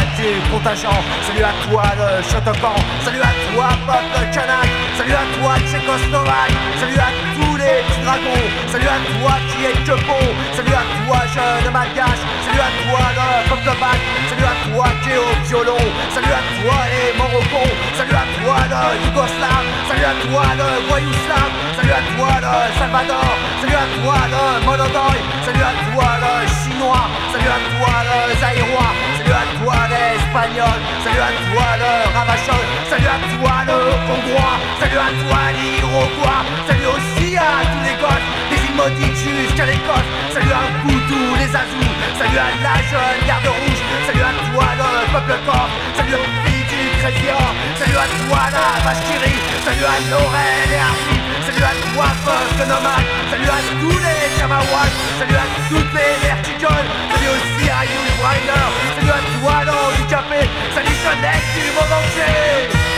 contingent, 0.50 1.00
salut 1.26 1.44
à 1.44 1.52
toi 1.68 1.82
le 1.96 2.22
Shotokan, 2.22 2.76
salut 3.04 3.20
à 3.20 3.32
toi 3.52 3.68
peuple 3.86 4.32
kanak, 4.32 4.68
salut 4.96 5.12
à 5.12 5.24
toi 5.36 5.54
Tchécoslovaque, 5.66 6.56
salut 6.80 6.98
à 6.98 7.10
tous 7.36 7.56
les 7.56 7.82
petits 7.86 8.02
dragons, 8.04 8.46
salut 8.72 8.88
à 8.88 8.98
toi 9.12 9.32
qui 9.48 9.64
est 9.64 9.78
que 9.84 9.96
bon, 10.06 10.24
salut 10.52 10.74
à 10.74 10.84
toi 11.04 11.18
jeune 11.32 11.72
malgache, 11.72 12.22
salut 12.44 12.60
à 12.60 12.70
toi 12.84 13.02
le 13.16 13.48
peuple 13.48 13.80
bac, 13.80 14.00
salut 14.28 14.44
à 14.44 14.54
toi 14.68 14.86
qui 15.02 15.10
est 15.10 15.18
au 15.18 15.32
violon, 15.48 15.84
salut 16.12 16.32
à 16.32 16.42
toi 16.60 16.76
les 16.92 17.16
Morocons, 17.16 17.72
salut 17.96 18.16
à 18.16 18.26
toi 18.36 18.56
le 18.72 18.80
Yougoslave, 19.04 19.66
salut 19.88 20.04
à 20.04 20.14
toi 20.26 20.44
le 20.60 20.68
Voyouslav, 20.88 21.50
salut 21.86 21.98
à 21.98 22.16
toi 22.16 22.32
le 22.42 22.78
Salvador, 22.78 23.30
salut 23.60 23.74
à 23.74 23.86
toi 24.02 24.18
le 24.26 24.66
Monodoy, 24.66 25.18
salut 25.44 25.62
à 25.62 25.74
toi 25.92 26.08
le 26.22 26.32
Chinois, 26.58 27.06
salut 27.32 27.46
à 27.46 27.60
toi 27.70 27.94
le 28.08 28.40
Zaïrois, 28.40 28.92
salut 29.16 29.32
à 29.32 29.44
toi 29.58 29.76
l'Espagnol, 29.90 30.78
salut 31.04 31.22
à 31.22 31.32
toi 31.46 31.66
le 31.78 31.92
Ravachol, 32.10 32.64
salut 32.90 33.06
à 33.06 33.18
toi 33.30 33.54
le 33.70 33.78
Hongrois, 34.10 34.56
salut 34.80 34.98
à 34.98 35.10
toi 35.22 35.40
l'Iroquois, 35.54 36.42
salut 36.66 36.90
aussi 36.90 37.36
à 37.36 37.62
tous 37.62 37.82
les 37.86 37.96
gosses, 38.02 38.98
des 38.98 39.30
îles 39.30 39.46
jusqu'à 39.46 39.66
l'Écosse, 39.66 40.10
salut 40.34 40.52
à 40.52 40.62
vous 40.82 41.00
tous 41.06 41.34
les 41.38 41.50
Azous, 41.54 41.94
salut 42.18 42.38
à 42.38 42.50
la 42.66 42.76
jeune 42.82 43.20
garde 43.26 43.46
rouge, 43.46 43.82
salut 44.06 44.26
à 44.26 44.32
toi 44.50 44.66
le 44.74 44.90
peuple 45.12 45.38
corse, 45.46 45.74
salut 45.94 46.14
aux 46.14 46.28
filles 46.42 46.66
du 46.66 46.98
Crédit 46.98 47.30
salut 47.78 47.96
à 47.96 48.06
toi 48.26 48.42
la 48.50 48.90
rit, 48.90 49.40
salut 49.64 49.84
à 49.84 49.96
Laurel 50.10 50.70
et 50.72 50.80
Arthur, 50.80 51.15
salut 51.56 51.66
à 51.66 51.94
toi 51.94 52.06
peuple 52.24 52.68
nomade, 52.68 53.06
salut 53.30 53.48
à 53.48 53.80
tous 53.80 53.98
les 53.98 54.40
Kamawats, 54.40 54.92
salut 55.18 55.36
à 55.36 55.68
toutes 55.68 55.92
les 55.94 56.28
verticoles, 56.28 56.88
salut 57.10 57.30
aussi 57.32 57.70
à 57.70 57.84
Yul 57.84 58.08
Briner, 58.20 58.68
salut 58.94 59.10
à 59.10 59.40
toi 59.40 59.64
l'handicapé, 59.64 60.48
salut 60.74 60.96
jeunesse 61.02 61.48
du 61.54 61.72
monde 61.72 61.92
entier. 61.92 62.95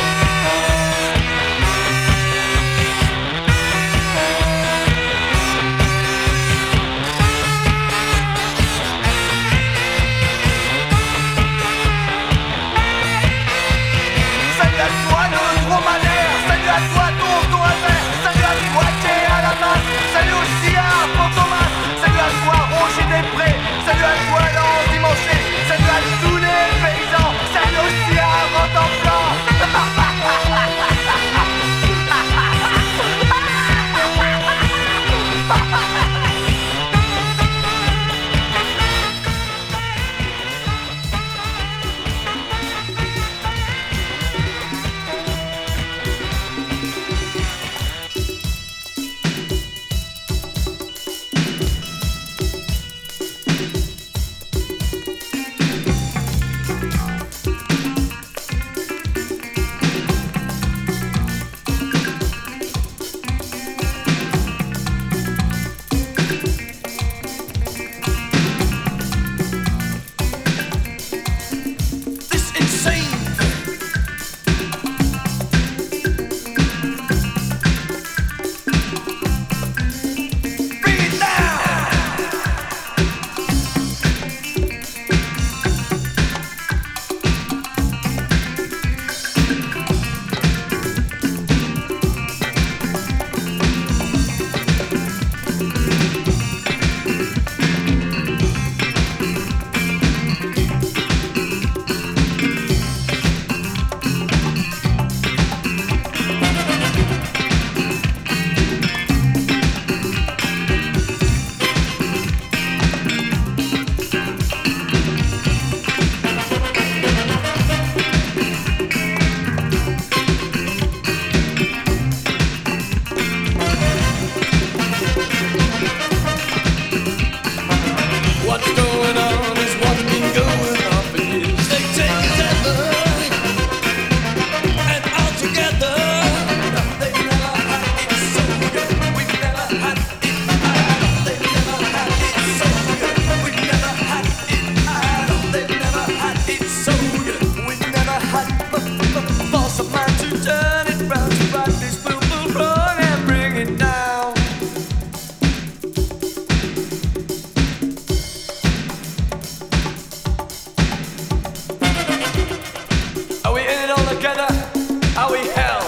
We 165.32 165.48
hell? 165.48 165.82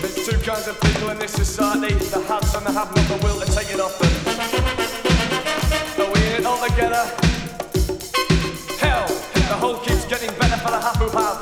There's 0.00 0.26
two 0.26 0.38
kinds 0.38 0.68
of 0.68 0.80
people 0.80 1.10
in 1.10 1.18
this 1.18 1.32
society, 1.32 1.94
the 1.94 2.20
haves 2.28 2.54
and 2.54 2.66
the 2.66 2.72
have 2.72 2.94
not 2.94 3.06
the 3.08 3.16
will 3.24 3.40
to 3.40 3.46
take 3.52 3.72
it 3.72 3.80
off 3.80 3.98
them. 3.98 4.12
Are 5.98 6.12
we 6.12 6.20
in 6.26 6.32
it 6.40 6.46
all 6.46 6.60
together? 6.68 7.04
Hell, 8.78 9.06
the 9.32 9.56
whole 9.58 9.78
keeps 9.78 10.04
getting 10.06 10.30
better 10.38 10.56
for 10.58 10.70
the 10.70 10.80
half 10.80 10.96
who 10.96 11.08
have. 11.10 11.38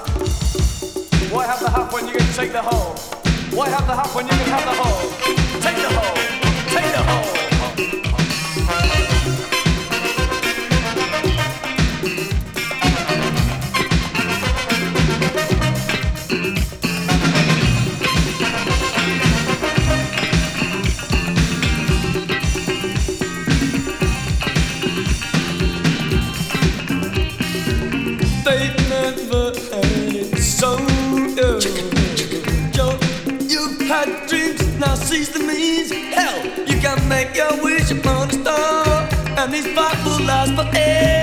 Why 1.33 1.47
have 1.47 1.61
the 1.61 1.71
half 1.71 1.93
when 1.93 2.07
you 2.07 2.15
can 2.15 2.33
take 2.35 2.53
the 2.53 2.63
whole? 2.63 2.95
Why 3.57 3.69
have 3.69 3.87
the 3.87 3.95
half 3.95 4.15
when 4.15 4.27
you 4.27 4.33
can 4.33 4.49
have 4.49 4.65
the 4.65 4.77
whole? 4.81 5.11
Take 5.61 5.77
the 5.77 5.91
whole, 5.93 6.28
your 37.39 37.63
wish 37.63 37.93
upon 37.93 38.29
a 38.31 38.33
star, 38.33 39.09
and 39.39 39.53
this 39.55 39.67
fight 39.69 39.97
will 40.05 40.27
last 40.27 40.53
forever. 40.57 41.18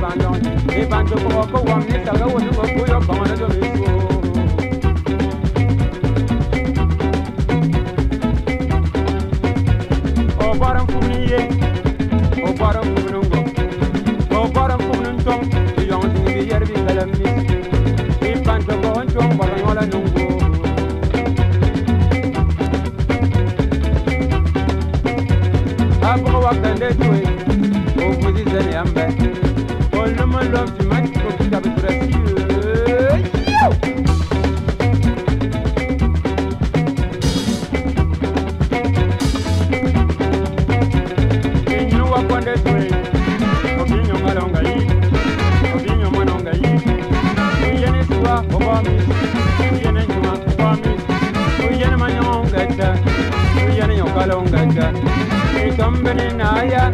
banyan, 0.00 0.34
e 0.70 0.82
a 0.90 0.98
ko 1.04 1.46
ko 1.52 1.58
wam 1.66 1.80
ni 1.88 1.98
saga 2.04 2.26
wonu 2.26 2.50
ko 2.56 2.62
yo 2.90 2.98
bangana 3.06 3.36
do 3.36 3.48
mi 3.48 3.68
ko. 3.78 4.11
longaja 54.32 54.92
Nitombere 55.54 56.32
naya 56.32 56.92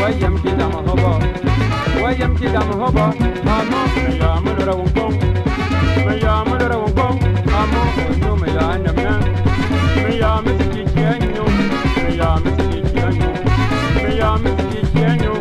Wayam 0.00 0.34
kidam 0.42 0.72
hobo 0.86 1.12
Wayam 2.02 2.36
kidam 2.36 2.68
hobo 2.80 3.04
Amo 3.56 3.80
Mayamudora 4.08 4.72
wumpong 4.78 5.16
Mayamudora 6.06 6.76
wumpong 6.76 7.18
Amo 7.60 7.82
Onyo 8.10 8.32
mayanamna 8.40 9.12
Mayamitikichianyo 10.02 11.44
Mayamitikichianyo 12.04 13.30
Mayamitikichianyo 14.02 15.32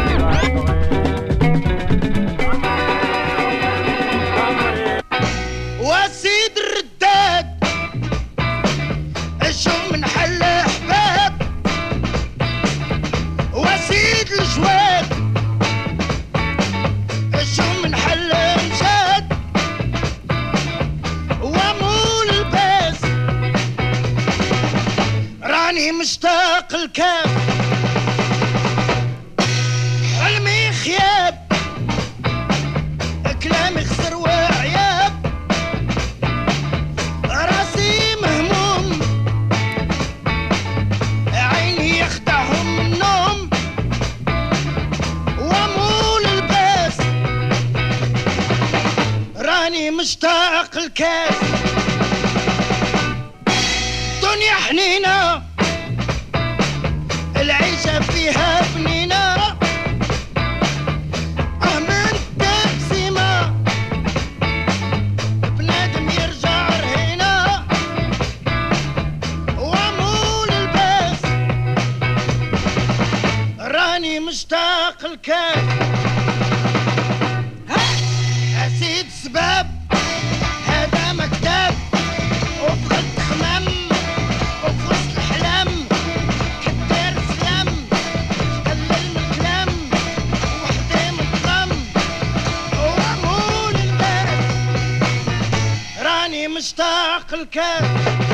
مشتاق 96.61 97.33
الكاس 97.33 98.30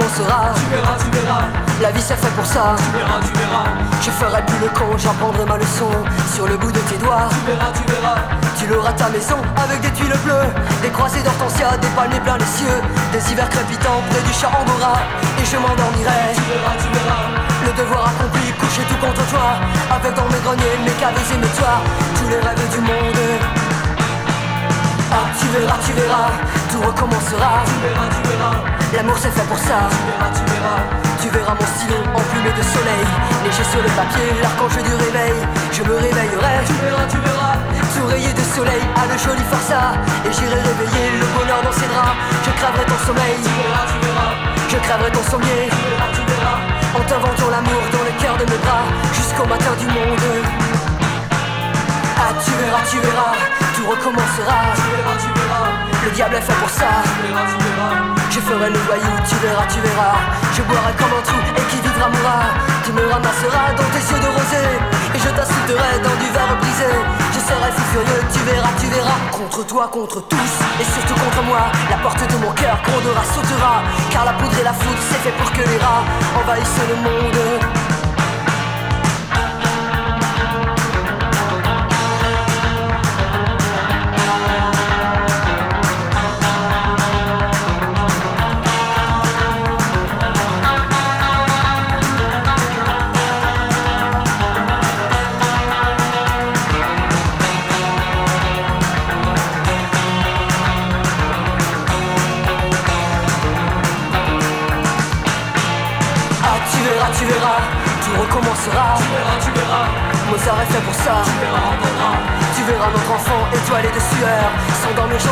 Tu 0.00 0.22
verras, 0.24 0.96
tu 0.96 1.10
verras. 1.10 1.44
La 1.82 1.90
vie 1.90 2.00
c'est 2.00 2.16
fait 2.16 2.32
pour 2.36 2.46
ça. 2.46 2.74
Tu 2.76 2.98
verras, 2.98 3.20
tu 3.20 3.32
verras. 3.36 3.68
Je 4.00 4.10
ferai 4.10 4.42
plus 4.46 4.58
le 4.58 4.68
con, 4.72 4.96
j'apprendrai 4.96 5.44
ma 5.44 5.56
leçon 5.56 5.90
sur 6.34 6.46
le 6.46 6.56
bout 6.56 6.72
de 6.72 6.80
tes 6.88 6.96
doigts. 6.96 7.28
Tu 7.28 7.52
verras, 7.52 7.72
tu 7.72 7.84
verras. 7.84 8.20
Tu 8.58 8.66
l'auras 8.66 8.92
ta 8.92 9.08
maison 9.08 9.36
avec 9.56 9.80
des 9.80 9.90
tuiles 9.92 10.16
bleues, 10.24 10.48
des 10.82 10.88
croisées 10.90 11.22
d'hortensia, 11.22 11.76
des 11.80 11.88
palmiers 11.88 12.20
plein 12.20 12.38
les 12.38 12.52
cieux, 12.56 12.80
des 13.12 13.22
hivers 13.32 13.48
crépitants 13.50 14.00
près 14.08 14.22
du 14.22 14.32
chat 14.32 14.48
angora. 14.48 15.04
Et 15.40 15.44
je 15.44 15.56
m'endormirai. 15.56 16.32
Tu 16.32 16.44
verras, 16.48 16.76
tu 16.80 16.88
verras. 16.96 17.24
Le 17.66 17.72
devoir 17.76 18.08
accompli, 18.08 18.52
couché 18.56 18.82
tout 18.88 19.00
contre 19.04 19.24
toi, 19.28 19.60
avec 19.92 20.14
dans 20.16 20.28
mes 20.32 20.40
greniers 20.40 20.80
mes 20.84 20.96
caves 20.96 21.12
et 21.12 21.38
mes 21.38 21.52
toits, 21.60 21.80
tous 22.16 22.28
les 22.28 22.40
rêves 22.40 22.68
du 22.72 22.80
monde. 22.80 23.20
Ah, 25.12 25.28
tu 25.38 25.46
verras, 25.48 25.76
tu 25.84 25.92
verras 25.92 26.59
tout 26.80 26.86
recommencera. 26.86 27.64
Tu 27.66 27.76
verras, 27.84 28.08
tu 28.08 28.22
verras. 28.28 28.56
L'amour 28.94 29.16
c'est 29.18 29.30
fait 29.30 29.46
pour 29.48 29.58
ça. 29.58 29.88
Tu 29.90 30.00
verras, 30.08 30.30
tu 30.32 30.44
verras. 30.50 30.80
Tu 31.20 31.28
verras 31.28 31.54
mon 31.54 31.66
stylo 31.76 31.96
emplumé 32.16 32.50
de 32.56 32.64
soleil, 32.64 33.04
léger 33.44 33.64
sur 33.64 33.82
le 33.82 33.90
papier, 33.92 34.28
l'archange 34.40 34.82
du 34.82 34.94
réveil. 35.04 35.36
Je 35.72 35.82
me 35.82 35.94
réveillerai. 35.96 36.56
Tu 36.66 36.74
verras, 36.84 37.06
tu 37.08 37.18
verras. 37.18 37.56
Rayé 38.00 38.32
de 38.32 38.40
soleil, 38.56 38.80
à 38.96 39.04
le 39.06 39.16
joli 39.18 39.44
forçat. 39.52 39.92
Et 40.24 40.32
j'irai 40.32 40.56
réveiller 40.56 41.20
le 41.20 41.26
bonheur 41.36 41.60
dans 41.62 41.70
ses 41.70 41.86
draps. 41.86 42.16
Je 42.46 42.50
crèverai 42.58 42.84
ton 42.88 42.98
sommeil. 43.06 43.36
Tu 43.44 43.52
verras, 43.60 43.84
tu 43.92 43.98
verras. 44.00 44.32
Je 44.72 44.76
crèverai 44.78 45.10
ton 45.12 45.22
sommier. 45.30 45.68
Tu 45.68 45.80
verras, 45.84 46.10
tu 46.16 46.22
verras. 46.24 46.58
En 46.96 47.02
t'inventant 47.04 47.50
l'amour 47.52 47.82
dans 47.92 48.04
le 48.08 48.12
cœur 48.18 48.34
de 48.40 48.50
mes 48.50 48.58
bras, 48.64 48.88
jusqu'au 49.12 49.46
matin 49.46 49.76
du 49.78 49.86
monde. 49.86 50.69
Ah, 52.20 52.36
tu 52.44 52.52
verras, 52.52 52.84
tu 52.84 52.98
verras, 53.00 53.32
tout 53.74 53.86
recommencera. 53.88 54.58
Tu 54.76 54.86
verras, 54.92 55.16
tu 55.16 55.30
verras. 55.40 55.68
Le 56.04 56.10
diable 56.12 56.34
est 56.36 56.44
fait 56.44 56.58
pour 56.60 56.68
ça. 56.68 57.00
Tu 57.00 57.24
verras, 57.24 57.48
tu 57.48 57.56
verras. 57.64 57.96
Je 58.28 58.40
ferai 58.44 58.68
le 58.68 58.80
voyou, 58.84 59.12
tu 59.24 59.36
verras, 59.40 59.66
tu 59.72 59.80
verras. 59.80 60.16
Je 60.52 60.62
boirai 60.68 60.92
comme 61.00 61.14
un 61.16 61.24
trou 61.24 61.40
et 61.56 61.64
qui 61.70 61.78
vivra 61.80 62.08
mourra. 62.12 62.40
Tu 62.84 62.92
me 62.92 63.04
ramasseras 63.08 63.72
dans 63.72 63.88
tes 63.88 64.04
yeux 64.04 64.20
de 64.20 64.30
rosée. 64.36 64.72
Et 65.16 65.18
je 65.18 65.30
t'insulterai 65.32 65.92
dans 66.04 66.16
du 66.20 66.28
verre 66.28 66.54
brisé. 66.60 66.92
Je 67.32 67.40
serai 67.40 67.70
si 67.72 67.84
furieux, 67.88 68.22
tu 68.28 68.40
verras, 68.44 68.72
tu 68.76 68.86
verras. 68.92 69.20
Contre 69.32 69.66
toi, 69.66 69.88
contre 69.88 70.20
tous, 70.20 70.52
et 70.76 70.84
surtout 70.84 71.16
contre 71.24 71.42
moi. 71.48 71.72
La 71.88 71.96
porte 72.04 72.20
de 72.20 72.36
mon 72.36 72.52
cœur 72.52 72.76
grondera, 72.84 73.24
sautera. 73.32 73.80
Car 74.12 74.24
la 74.28 74.34
poudre 74.36 74.56
et 74.60 74.64
la 74.64 74.76
foudre, 74.76 75.02
c'est 75.08 75.22
fait 75.24 75.34
pour 75.40 75.50
que 75.56 75.64
les 75.64 75.80
rats 75.80 76.04
envahissent 76.36 76.84
le 76.84 76.96
monde. 77.00 77.40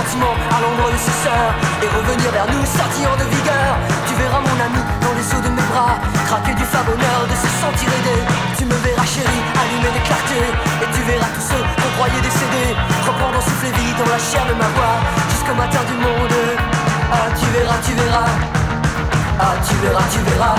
À 0.08 0.60
l'ombre 0.64 0.88
de 0.88 0.96
ses 0.96 1.12
sœurs 1.20 1.52
Et 1.84 1.88
revenir 1.92 2.32
vers 2.32 2.48
nous 2.48 2.64
scintillant 2.64 3.12
de 3.20 3.28
vigueur. 3.28 3.76
Tu 4.08 4.16
verras 4.16 4.40
mon 4.40 4.56
ami 4.56 4.80
dans 5.04 5.12
les 5.12 5.26
eaux 5.36 5.44
de 5.44 5.52
mes 5.52 5.66
bras 5.68 6.00
Craquer 6.24 6.56
du 6.56 6.64
fin 6.64 6.80
bonheur 6.88 7.28
de 7.28 7.36
se 7.36 7.48
sentir 7.60 7.92
aidé. 7.92 8.16
Tu 8.56 8.64
me 8.64 8.72
verras 8.80 9.04
chérie 9.04 9.44
allumer 9.52 9.92
des 9.92 10.04
clartés 10.08 10.48
Et 10.80 10.88
tu 10.96 11.04
verras 11.04 11.28
tous 11.36 11.52
ceux 11.52 11.60
qu'on 11.60 11.92
croyait 12.00 12.24
décédés 12.24 12.72
Reprendre 13.04 13.36
souffler 13.44 13.68
vie 13.76 13.92
dans 14.00 14.08
la 14.08 14.16
chair 14.16 14.48
de 14.48 14.56
ma 14.56 14.68
voix 14.72 14.96
Jusqu'au 15.28 15.52
matin 15.52 15.84
du 15.84 15.96
monde. 16.00 16.36
Ah 17.12 17.28
tu 17.36 17.44
verras, 17.52 17.76
tu 17.84 17.92
verras. 17.92 18.32
Ah 19.36 19.60
tu 19.60 19.76
verras, 19.84 20.08
tu 20.08 20.20
verras. 20.24 20.56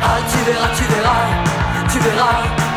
Ah 0.00 0.16
tu 0.32 0.38
verras, 0.48 0.72
tu 0.72 0.84
verras, 0.88 1.28
tu 1.92 1.98
verras 2.00 2.69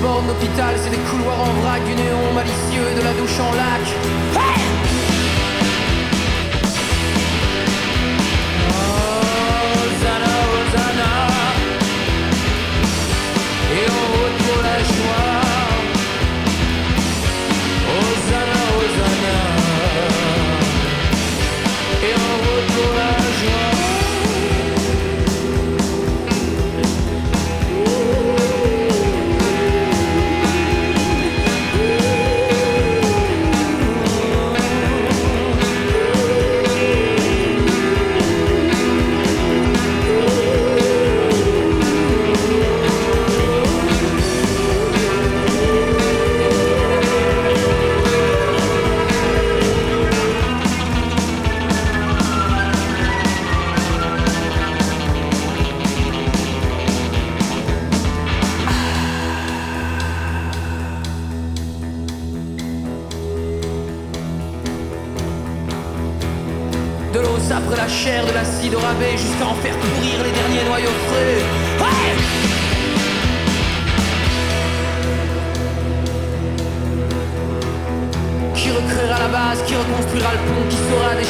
bornes 0.00 0.26
d'hôpital, 0.26 0.74
c'est 0.82 0.90
des 0.90 1.04
couloirs 1.10 1.40
en 1.40 1.52
vrac 1.60 1.84
Du 1.84 1.94
néon 1.94 2.32
malicieux 2.34 2.94
de 2.96 3.02
la 3.02 3.12
douche 3.14 3.40
en 3.40 3.52
lac. 3.54 3.84
Ouais 4.34 4.58
Hosanna, 9.74 10.34
Hosanna. 10.54 11.12
Et 13.72 13.90
en 13.90 14.04
route 14.12 14.38
pour 14.44 14.62
la 14.62 14.78
joie 14.78 15.37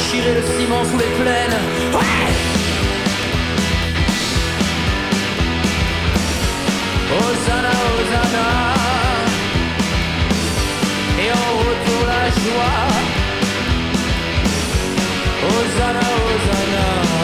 déchirer 0.09 0.33
le 0.33 0.41
ciment 0.41 0.83
sous 0.85 0.97
les 0.97 1.23
plaines. 1.23 1.59
Ouais. 1.93 2.29
Hosanna, 7.11 7.73
Hosanna. 7.93 8.47
Et 11.21 11.31
en 11.31 11.57
route 11.57 11.81
pour 11.85 12.05
la 12.07 12.25
joie. 12.41 12.87
Hosanna, 15.47 16.07
Hosanna 16.25 17.18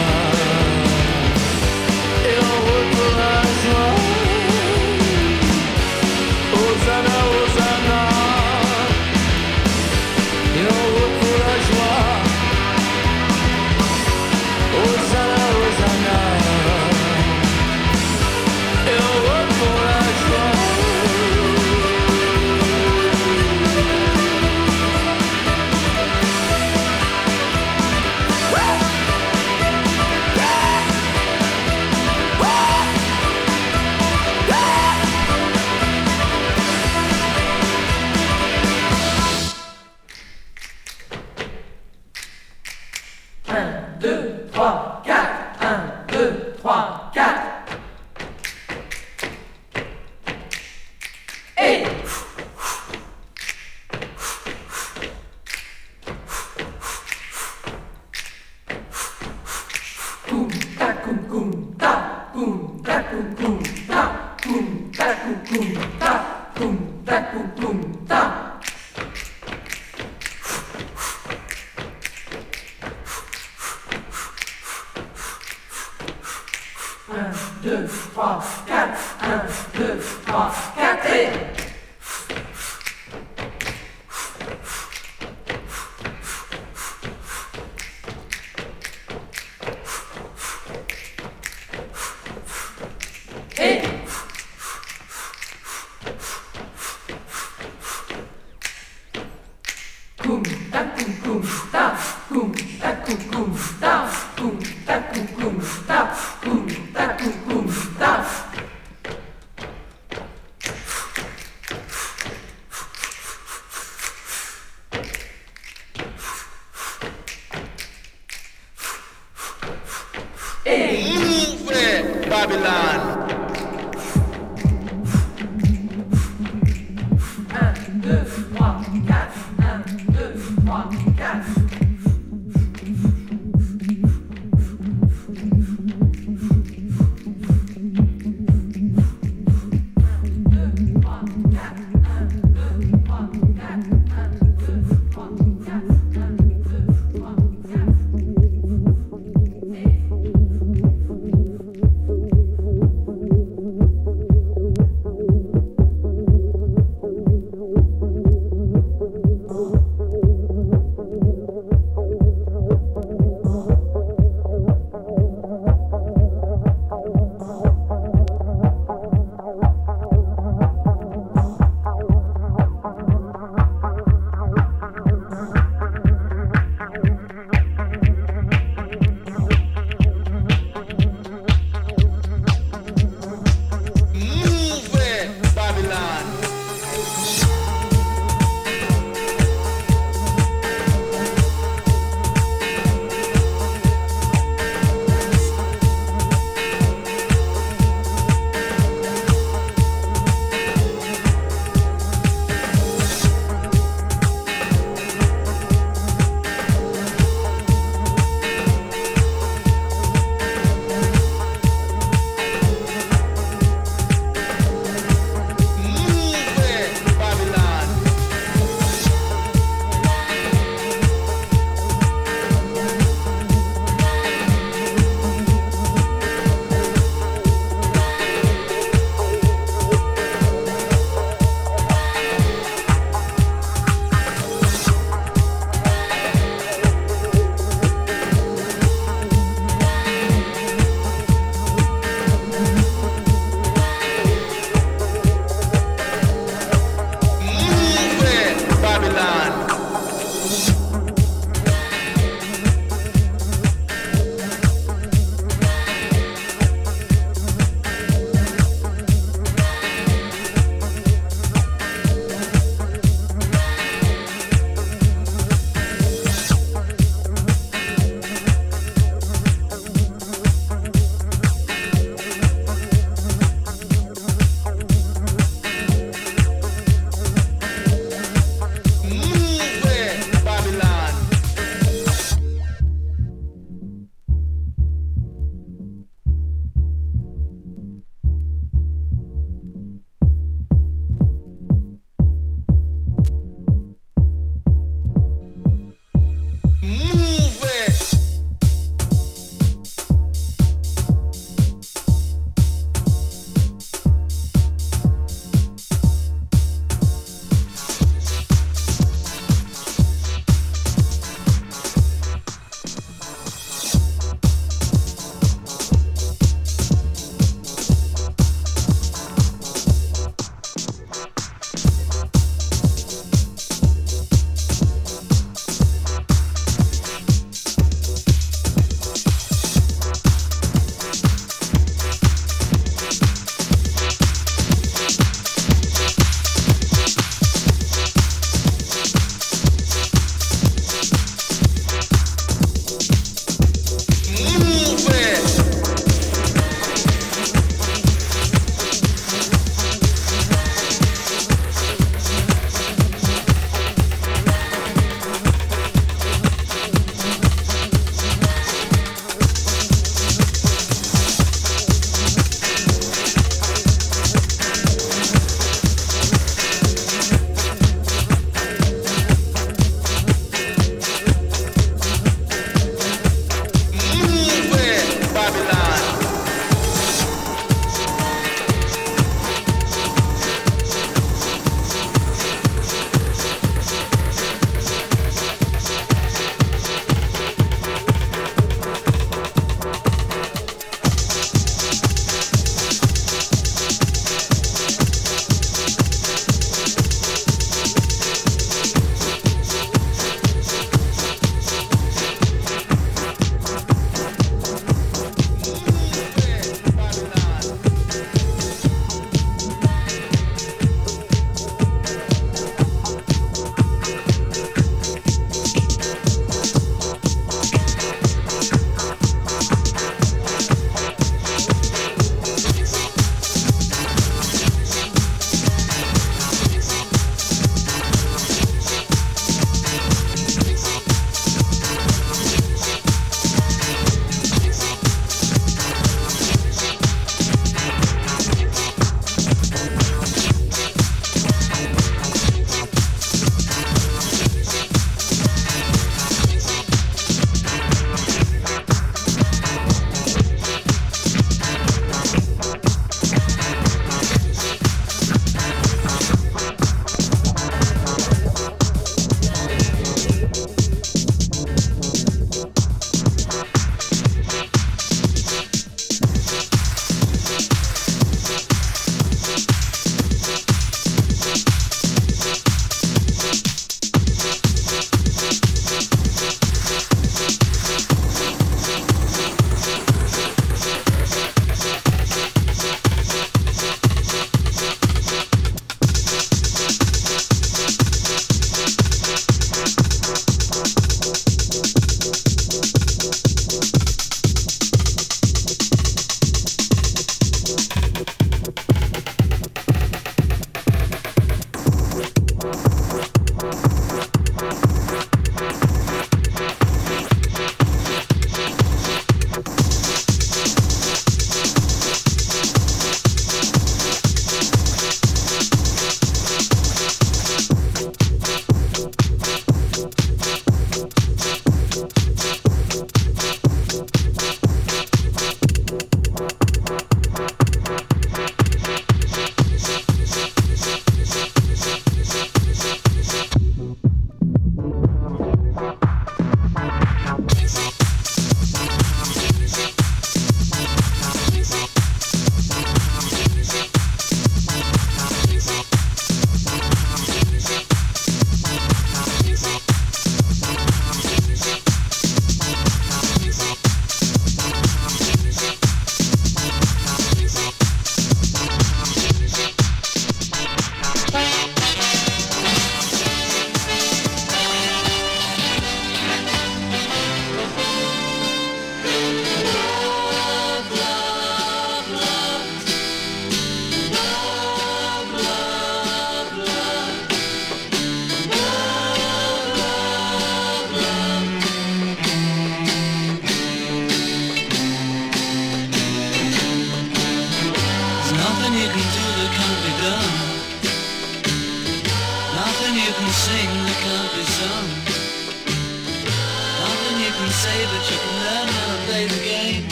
Babylon. 122.36 123.25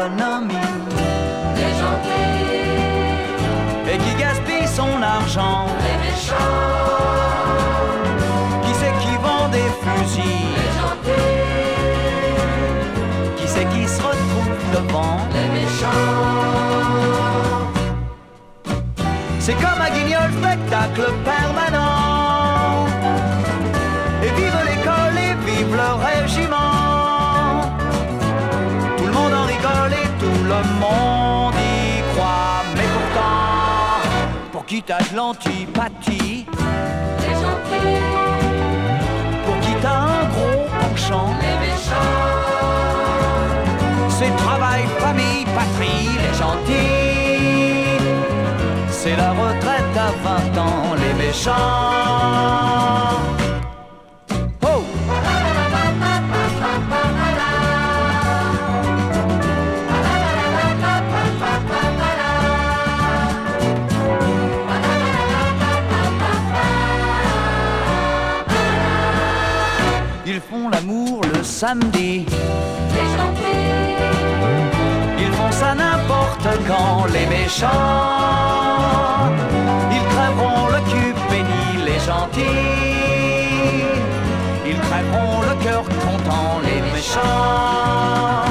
never 0.00 0.16
know 0.16 0.39
t'as 34.90 35.14
l'antipathie. 35.14 36.44
Les 37.22 37.34
gentils. 37.42 38.02
Pour 39.44 39.56
qui 39.60 39.72
t'as 39.82 40.00
un 40.18 40.24
gros 40.34 40.64
penchant. 40.80 41.30
Les 41.44 41.56
méchants. 41.64 42.18
C'est 44.08 44.34
travail, 44.44 44.82
famille, 44.98 45.44
patrie, 45.56 46.08
les 46.24 46.34
gentils. 46.42 48.00
C'est 48.90 49.16
la 49.16 49.30
retraite 49.30 49.96
à 49.96 50.10
20 50.24 50.58
ans, 50.60 50.94
les 51.02 51.14
méchants. 51.24 53.19
samedi. 71.60 72.24
Ils 75.18 75.32
font 75.38 75.52
ça 75.52 75.74
n'importe 75.74 76.48
quand, 76.66 77.04
les 77.14 77.26
méchants. 77.26 77.68
Ils 79.96 80.06
crèveront 80.12 80.68
le 80.74 80.80
cul 80.90 81.12
béni, 81.30 81.66
les 81.88 82.00
gentils. 82.08 82.42
Ils 84.70 84.80
crèveront 84.86 85.40
le 85.48 85.54
cœur 85.64 85.84
content, 86.04 86.52
les 86.66 86.80
méchants. 86.92 88.49